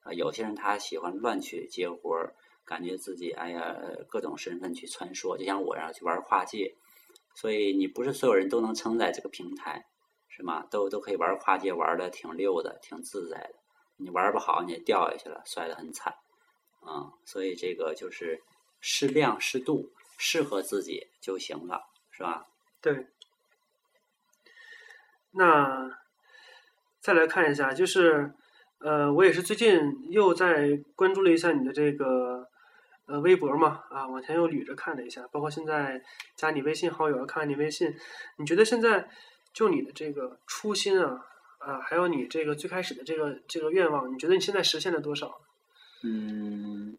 [0.02, 3.76] 啊，有些人他喜欢乱去接活儿，感觉自己哎呀
[4.08, 6.76] 各种身份去穿梭，就像我这样去玩跨界。
[7.34, 9.84] 所以你不是所有人都能撑在这个平台，
[10.28, 10.64] 是吗？
[10.70, 13.56] 都都可以玩跨界，玩的挺溜的，挺自在的。
[13.98, 16.14] 你玩不好，你也掉下去了，摔得很惨，
[16.82, 18.42] 啊，所以这个就是
[18.80, 21.82] 适量适度，适合自己就行了，
[22.12, 22.46] 是吧？
[22.82, 23.08] 对。
[25.32, 25.90] 那
[27.00, 28.34] 再来看一下，就是
[28.80, 32.48] 呃，我也是最近又在关注了一下你的这个
[33.08, 36.02] 呃微博嘛，啊，往前又捋着看了一下，包括现在
[36.36, 37.96] 加你微信好友，看看你微信，
[38.38, 39.10] 你觉得现在
[39.54, 41.27] 就你的这个初心啊，
[41.58, 45.42] 啊，还有你这个最开始的这个这个愿望，你觉得你现在实现了多少？
[46.04, 46.98] 嗯，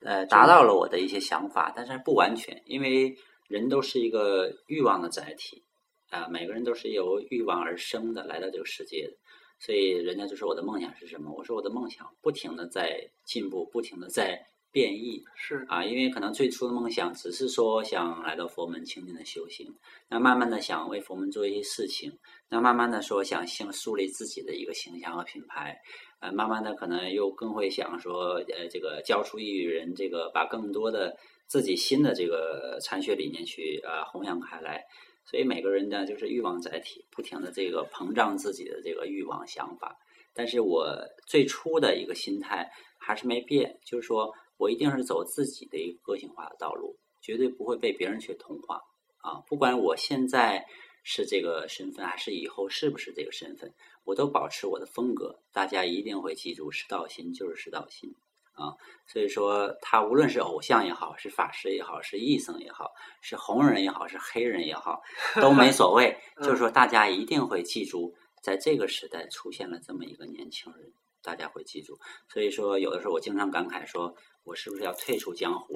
[0.00, 3.16] 呃，达到了我的一些想法，但是不完全，因为
[3.48, 5.62] 人都是一个欲望的载体
[6.10, 9.16] 啊，每个人都是由欲望而生的，来到这个世界的。
[9.58, 11.32] 所以人家就说我的梦想是什么？
[11.32, 15.22] 我说我的梦想不停的在进步，不停的在变异。
[15.34, 19.72] 是啊，因为可能最初的梦想只是说想来到佛门清净的修行，
[20.08, 22.12] 那慢慢的想为佛门做一些事情，
[22.48, 25.76] 那慢慢的说想先树立自己的一个形象和品牌，
[26.20, 31.16] 呃，慢慢的可能又更会想说，呃，这个教出一语人，这个把更多的
[31.46, 34.84] 自己新的这个禅学理念去啊弘扬开来。
[35.30, 39.94] 所以每个人呢，就是欲望载体，不停的这个膨胀自己的这个欲望想法。
[40.32, 40.96] 但是我
[41.26, 42.66] 最初的一个心态
[42.98, 48.82] 还是没变，就是说我一定是走自己的一个个性化的道路，绝对不会被别人去同化
[49.22, 49.40] 啊！
[49.46, 50.66] 不管我现在
[51.02, 53.72] 是这个身份，还是以后是不是这个身份，
[54.04, 55.40] 我都保持我的风格。
[55.52, 58.14] 大家一定会记住，是道心就是是道心。
[58.52, 58.74] 啊，
[59.06, 62.90] 所以说他无论是偶像也好，是法师也好，是异僧也好，
[63.20, 65.00] 是红人也好，是黑人也好，
[65.40, 66.18] 都没所谓。
[66.42, 70.92] 就是说，大家一定会记住，在这个时代出现了这么一个年轻人，
[71.28, 71.98] 大家会记住。
[72.32, 74.14] 所以说，有的时候我经常感慨说，
[74.44, 75.74] 我是不是要退出江湖？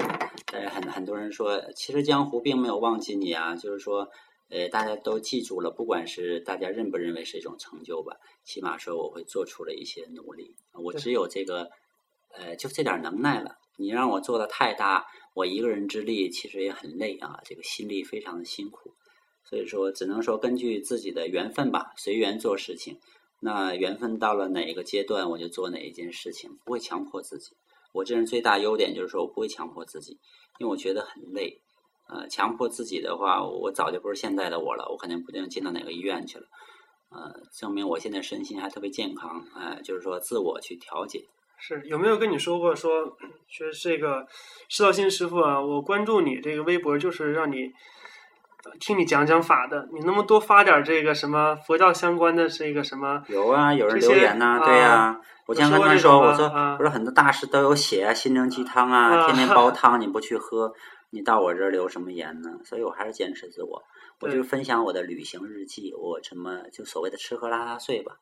[0.50, 3.55] 但是很很多人说，其实江湖并没有忘记你啊。
[3.57, 4.09] 就是说，
[4.48, 10.57] 呃，大家都记住了，不管是大家认不认为是一种成就吧，起码说我会做出了一些努力。
[10.72, 11.68] 我只有这个。
[12.34, 13.59] 呃，就这点能耐了。
[13.76, 18.94] 你让我做的太大，我一个人之力其实也很累啊，这个心力非常的辛苦。
[19.44, 22.98] 所以说，只能说根据自己的缘分吧，随缘做事情。
[23.45, 27.57] 那缘分到了哪一个阶段，我就做哪一件事情，不会强迫自己。
[27.93, 30.12] 我这人最大优点就是说我不会强迫自己，
[30.59, 31.61] 因为我觉得很累。
[32.09, 36.47] 呃，强迫自己的话，我早就不是现在的我了，我肯定不定进到哪个医院去了。
[37.11, 39.45] 呃，证明我现在身心还特别健康。
[39.55, 41.24] 哎，就是说自我去调节。
[41.59, 43.16] 是有没有跟你说过说
[43.49, 44.26] 说 这个
[44.68, 45.61] 释道新师傅啊？
[45.61, 47.70] 我关注你这个微博，就是让你
[48.81, 49.89] 听你讲讲法的。
[49.93, 53.23] 你能不能多发点这个什么佛教相关的这个什么？
[53.29, 55.21] 有啊，有人留言呐，对呀。
[55.45, 60.73] 我经常跟他说，我说我说很多大师都有写啊心灵鸡汤啊，天天煲汤你不去喝，
[61.11, 62.51] 你到我这儿留什么言呢？
[62.65, 63.83] 所以我还是坚持自我，
[64.21, 68.19] 我就分享我的旅行日记，我什么就所谓的吃喝拉撒睡吧。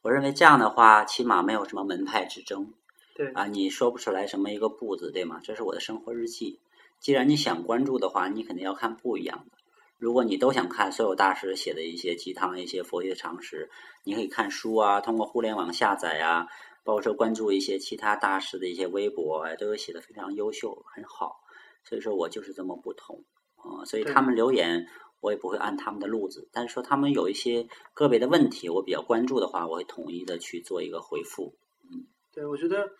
[0.00, 2.72] 我认为这样的话，起码没有什么门派之争。
[3.14, 5.40] 对啊，你说不出来什么一个不字，对吗？
[5.44, 6.58] 这是我的生活日记。
[6.98, 9.58] 既然你想关注的话，你肯定要看不一样的。
[10.02, 13.70] 如果你都想看所有大师写的一些鸡汤、一些佛学常识，
[14.02, 16.48] 你可以看书啊，通过互联网下载啊，
[16.82, 21.36] 包括说关注一些其他大师的一些微博，都有写的非常优秀，很好。
[21.84, 23.24] 所以说我就是这么不同
[23.54, 24.88] 啊，所以他们留言
[25.20, 31.54] 我也不会按他们的路子，但是说他们有一些个别的问题，我比较关注的话，我会统一的去做一个回复。
[31.84, 32.90] 嗯，对，我觉得。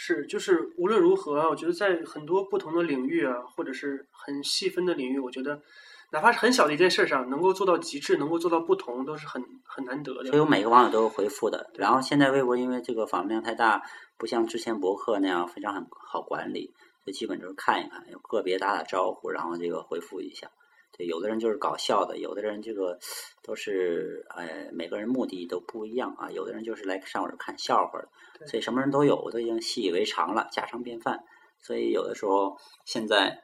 [0.00, 5.60] 是，就是无论如何啊，我觉得在很多不同的领域啊，或者是很细分的领域，我觉得
[6.10, 10.30] 哪怕是很小的一件事上，能够做到极致，能够做到不同，都是很很难得的。
[10.30, 11.70] 所以我每个网友都有回复的。
[11.74, 13.82] 然后现在微博因为这个访问量太大，
[14.16, 16.72] 不像之前博客那样非常很好管理，
[17.04, 20.50] 所以基本就是看一看，有个别打打招呼，然后这个回复一下。
[20.96, 22.98] 对，有的人就是搞笑的，有的人这个
[23.42, 26.30] 都是，哎，每个人目的都不一样啊。
[26.30, 27.98] 有的人就是来上我这看笑话
[28.40, 31.22] 的，所以什么人都有，我都已经习以为常了，家常便饭。
[31.60, 32.56] 所以有的时候
[32.86, 33.42] 现在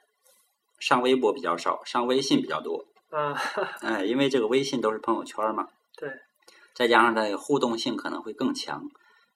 [0.79, 2.85] 上微博比较少，上微信比较多。
[3.11, 3.33] 啊，
[3.81, 5.69] 哎，因为这个微信都是朋友圈嘛。
[5.97, 6.11] 对。
[6.75, 8.91] 再加上它的互动性可能会更强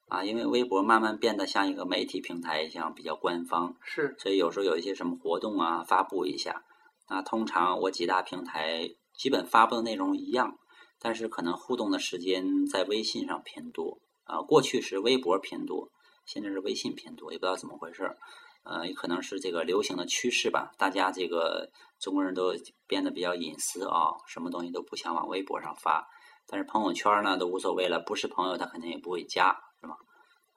[0.09, 3.75] 啊，因为微博慢慢变得像一个媒体平台一样比较官方。
[3.81, 4.15] 是。
[4.19, 6.63] 所以有时候有一些什么活动啊，发布一下。
[7.07, 10.59] 那通常我几大平台基本发布的内容一样，
[10.99, 14.41] 但是可能互动的时间在微信上偏多啊。
[14.41, 15.89] 过去是微博偏多，
[16.25, 18.17] 现在是微信偏多，也不知道怎么回事儿。
[18.63, 20.71] 呃，也可能是这个流行的趋势吧。
[20.77, 22.53] 大家这个中国人都
[22.87, 26.07] 变得比较隐私啊，什么东西都不想往微博上发。
[26.47, 29.95] 但是朋友圈呢都无所谓了，不是朋友他肯定也不会加，是吗？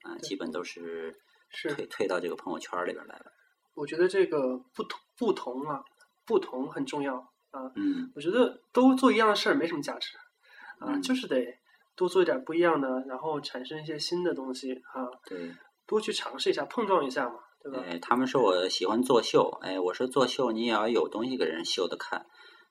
[0.09, 1.15] 嗯，基本都是
[1.51, 3.33] 退退到这个朋友圈里边来了。
[3.75, 5.83] 我觉得这个不同不同啊。
[6.25, 7.17] 不同很重要
[7.51, 10.17] 啊，嗯，我觉得都做一样的事儿没什么价值，
[10.79, 11.45] 啊，就是得
[11.97, 15.53] 多做一点不一样的，然后产生一些新的东西啊，对，
[15.85, 17.85] 多去尝试一下，碰撞一下嘛，对吧？
[17.87, 22.27] 哎，他们说我喜欢作秀，哎，我说作秀你也要有东西给人秀的看，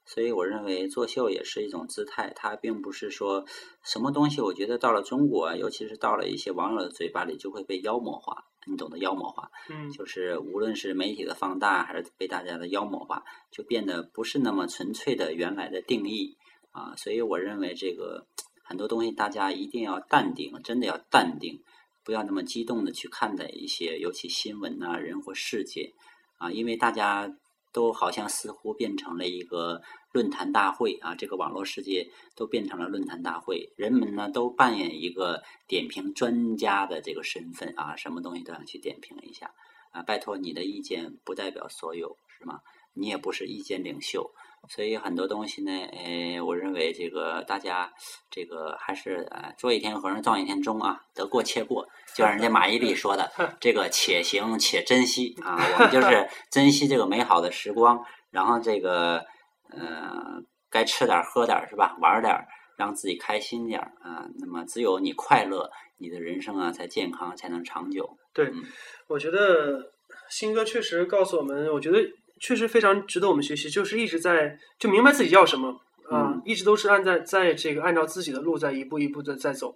[0.05, 3.45] 所以我认为作秀也是一种姿态，它并不是说
[3.83, 8.45] 什么东西，我觉得到了中国，尤其是到了一些网友的嘴巴里，就会被妖魔化。
[8.67, 16.37] 你懂得妖魔化，嗯就是无论是媒体的放大，还是被大家的妖魔化，就变得不是那么纯粹的原来的定义
[16.69, 16.95] 啊。
[16.95, 18.27] 所以我认为这个
[18.63, 21.63] 很多东西大家一定要淡定，真的要淡定，
[22.03, 25.91] 不要那么激动的去看待一些，尤其新闻呐、人或事件。
[26.37, 27.31] 啊，因为大家
[27.71, 29.81] 都好像似乎变成了一个
[30.11, 39.53] 论坛大会啊，这个网络世界都变成了论坛大会，人们呢都扮演一个点评专家的这个身份啊，什么东西都想去点评一下。
[39.91, 42.61] 啊，拜托你的意见不代表所有是吗？
[42.93, 44.33] 你也不是意见领袖，
[44.69, 47.91] 所以很多东西呢，呃，我认为这个大家
[48.29, 51.85] 这个还是呃，做一天和尚撞一天钟啊，得过且过，
[52.15, 59.23] 就像人家马伊琍说的， 这个且行且珍惜啊，我们就是珍惜这个美好的时光，然后这个
[59.71, 61.97] 呃，该吃点儿喝点儿是吧？
[61.99, 62.47] 玩儿点儿，
[62.77, 64.25] 让自己开心点儿啊。
[64.39, 68.17] 那么只有你快乐，你的人生啊才健康，才能长久。
[68.33, 68.63] 对嗯，
[69.07, 69.91] 我觉得
[70.29, 71.99] 新哥确实告诉我们，我觉得
[72.41, 75.69] 确实非常值得我们学习，就是一直在就明白自己要什么
[76.09, 79.73] 啊，嗯一直都是按在在这个按照自己的路在一步一步的在走，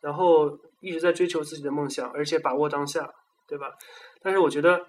[0.00, 3.08] 然后一直在追求自己的梦想，而且把握当下，
[3.46, 3.66] 对吧？
[4.22, 4.86] 但是我觉得，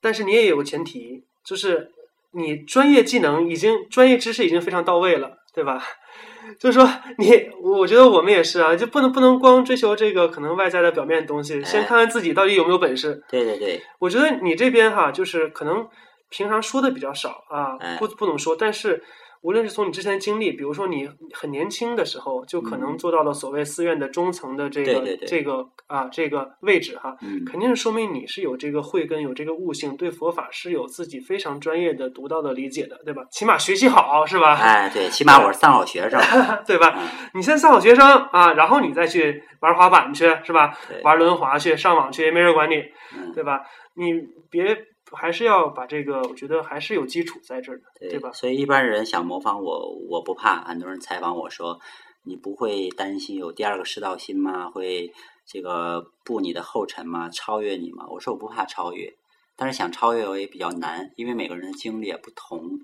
[0.00, 1.92] 但是你也有个前提，就是
[2.32, 5.80] 你专业技能已经专业知识已经非常到位了，对吧？
[6.58, 6.88] 就是说
[7.18, 7.30] 你，
[7.62, 13.22] 我觉得我们也是啊，就不能不能光追求这个可能外在的表面的东西，先哎看看自己到底有没有本事。
[13.28, 15.86] 对对对，我觉得你这边哈，就是可能
[16.30, 19.02] 平常说的比较少啊哎，不不能说，但是
[19.44, 33.22] 无论是从你之前的经历，比如说你很年轻的时候，就可能嗯做到了所谓寺院的中层的这个这个啊这个位置哈，嗯，肯定是说明你是有这个慧根，有这个悟性，对佛法是有自己非常专业的独到的理解的，对吧？
[33.30, 34.54] 起码学习好是吧？
[34.54, 36.18] 哎，对，起码我是三好学生。
[36.66, 36.94] 对吧？
[36.96, 40.74] 嗯，你先三好学生啊，然后你再去玩滑板去是吧？
[41.02, 42.76] 玩轮滑去，上网去，没人管你，
[43.14, 43.60] 嗯，对吧？
[43.96, 44.14] 你
[44.50, 44.74] 别
[45.12, 48.32] 还是要把这个，我觉得还是有基础在这儿的，对对吧？
[48.32, 50.64] 所以一般人想模仿我，我不怕。
[50.64, 51.78] 很多人采访我说
[52.24, 54.70] ：“你不会担心有第二个世道心吗？
[54.70, 55.12] 会
[55.46, 57.28] 这个步你的后尘吗？
[57.28, 59.14] 超越你吗？”我说我不怕超越，
[59.56, 62.80] 但是想超越我也比较难，因为每个人的经历也不同，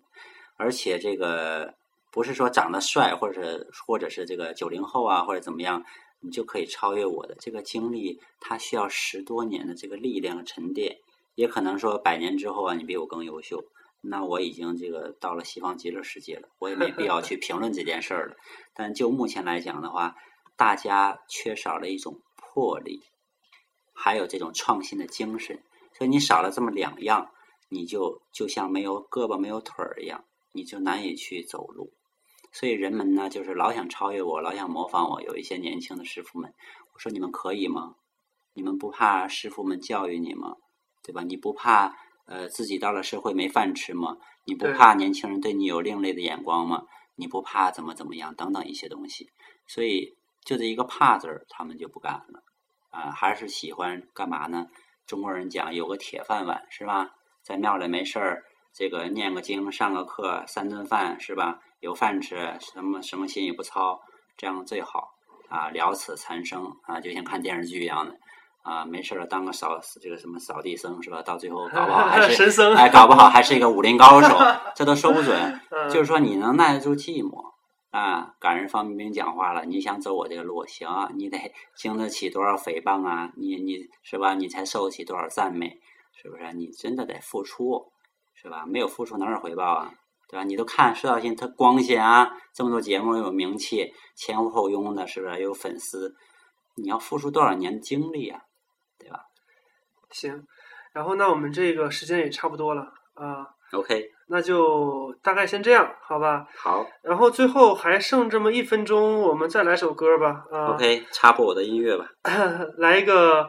[0.56, 1.74] 而且这个
[2.12, 5.82] 不是说长得帅，或者或者是这个九零后啊，或者怎么样，
[6.20, 10.98] 你就可以超越我的这个经历，它需要十多年的这个力量沉淀，
[11.40, 13.64] 也可能说百年之后啊，你比我更优秀。
[14.02, 18.36] 那我已经这个到了西方极乐世界了，我也没必要 去评论这件事儿了。
[18.74, 20.16] 但就目前来讲的话，
[20.54, 23.00] 大家缺少了一种魄力，
[23.94, 25.62] 还有这种创新的精神。
[25.96, 27.30] 所以你少了这么两样，
[27.70, 31.90] 你就就像没有胳膊没有腿儿一样，你就难以去走路。
[32.52, 35.22] 所以人们呢，就是老想超越我，老想模仿我。
[35.22, 36.52] 有一些年轻的师傅们，
[36.92, 37.94] 我说你们可以吗？
[38.52, 40.56] 你们不怕师傅们教育你吗？
[41.02, 41.22] 对吧？
[41.22, 41.96] 你不怕
[42.26, 44.16] 呃自己到了社会没饭吃吗？
[44.44, 46.84] 你不怕年轻人对你有另类的眼光吗？
[47.14, 49.30] 你不怕怎么怎么样等等一些东西。
[49.66, 52.42] 所以就这一个怕字儿，他们就不干了
[52.90, 54.66] 啊，还是喜欢干嘛呢？
[55.06, 57.10] 中国人讲有个铁饭碗是吧？
[57.42, 61.60] 在庙里没事儿，这个念个经、上个课、三顿饭是吧？
[61.80, 64.00] 有饭吃，什么什么心也不操，
[64.36, 65.08] 这样最好
[65.48, 65.68] 啊。
[65.70, 68.18] 了此残生啊，就像看电视剧一样的
[68.62, 71.22] 啊，没事儿了当个扫这个什么扫地僧是吧？
[71.22, 74.36] 到最后搞不好 还是神僧，哎，搞不好还是一个武林高手，
[74.76, 75.60] 这都说不准。
[75.70, 77.52] 嗯就是说你能耐得住寂寞
[77.90, 78.34] 啊。
[78.38, 83.32] 感人方明讲话了，你想走我这个路，行，你得经得起多少诽谤啊？
[83.36, 84.34] 你你是吧？
[84.34, 85.78] 你才受得起多少赞美，
[86.20, 86.52] 是不是？
[86.54, 87.90] 你真的得付出，
[88.34, 88.64] 是吧？
[88.66, 89.90] 没有付出哪有回报啊？
[90.28, 90.44] 对吧？
[90.44, 95.34] 你都看施道信他光鲜啊，这么多节目又有名气，前呼后拥的，是不是？
[95.36, 96.14] 又有粉丝，
[96.76, 98.40] 你要付出多少年的精力啊？
[100.10, 100.42] 行，
[100.92, 102.82] 然后那我们这个时间也差不多了
[103.14, 106.44] 啊，OK，那就大概先这样，好吧？
[106.56, 110.42] 好然后最后还剩这么一分钟，我们再来首歌吧。
[110.50, 112.06] 啊，，OK，插播我的音乐吧。
[112.78, 113.48] 来一个，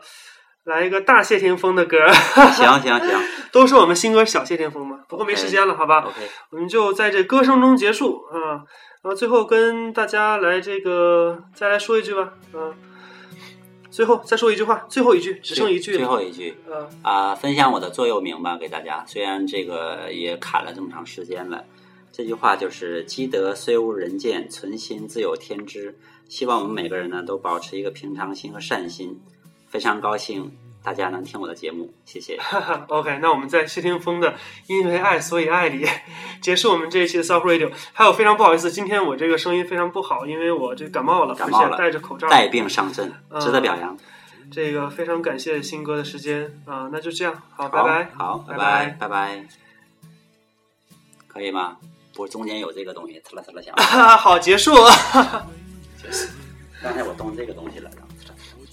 [0.66, 1.98] 来一个大谢霆锋的歌，
[2.54, 3.20] 行行行
[3.52, 5.00] 都是我们新歌小谢霆锋嘛。
[5.10, 8.62] 不过没时间了，好吧？，OK，我们就在这歌声中结束啊。
[9.04, 12.22] 然后最后跟大家来这个再来说一句吧，
[12.54, 12.70] 啊，
[13.92, 16.56] 最后再说一句话，最后一句只剩一句最，后一句。
[17.04, 19.06] 啊，啊、分享我的座右铭吧，给大家。
[19.06, 21.66] 虽然这个也砍了这么长时间了，
[22.12, 25.96] 这句话就是“积德虽无人见，存心自有天知”。
[26.30, 29.20] 希望我们每个人呢都保持一个平常心和善心。
[29.68, 30.52] 非常高兴
[30.84, 32.40] 大家能听我的节目，谢谢。
[32.88, 34.32] OK，那我们在谢霆锋的
[34.68, 35.88] 《因为爱所以爱》里
[36.42, 37.72] 结束我们这一期的 Soft Radio。
[37.94, 43.96] 还有非常不好意思，今天我这个声音非常不好，因为我这感冒了，感冒了，戴着口罩，带病上阵，值得表扬。
[44.52, 49.46] 这个非常感谢新哥的时间啊、那就这样，好，好拜拜，好，拜拜，拜拜，
[51.28, 51.78] 可以吗？
[52.14, 53.74] 不，中间有这个东西，呲啦呲啦响。
[54.18, 54.74] 好，结束。
[56.84, 57.90] 刚才我动这个东西了。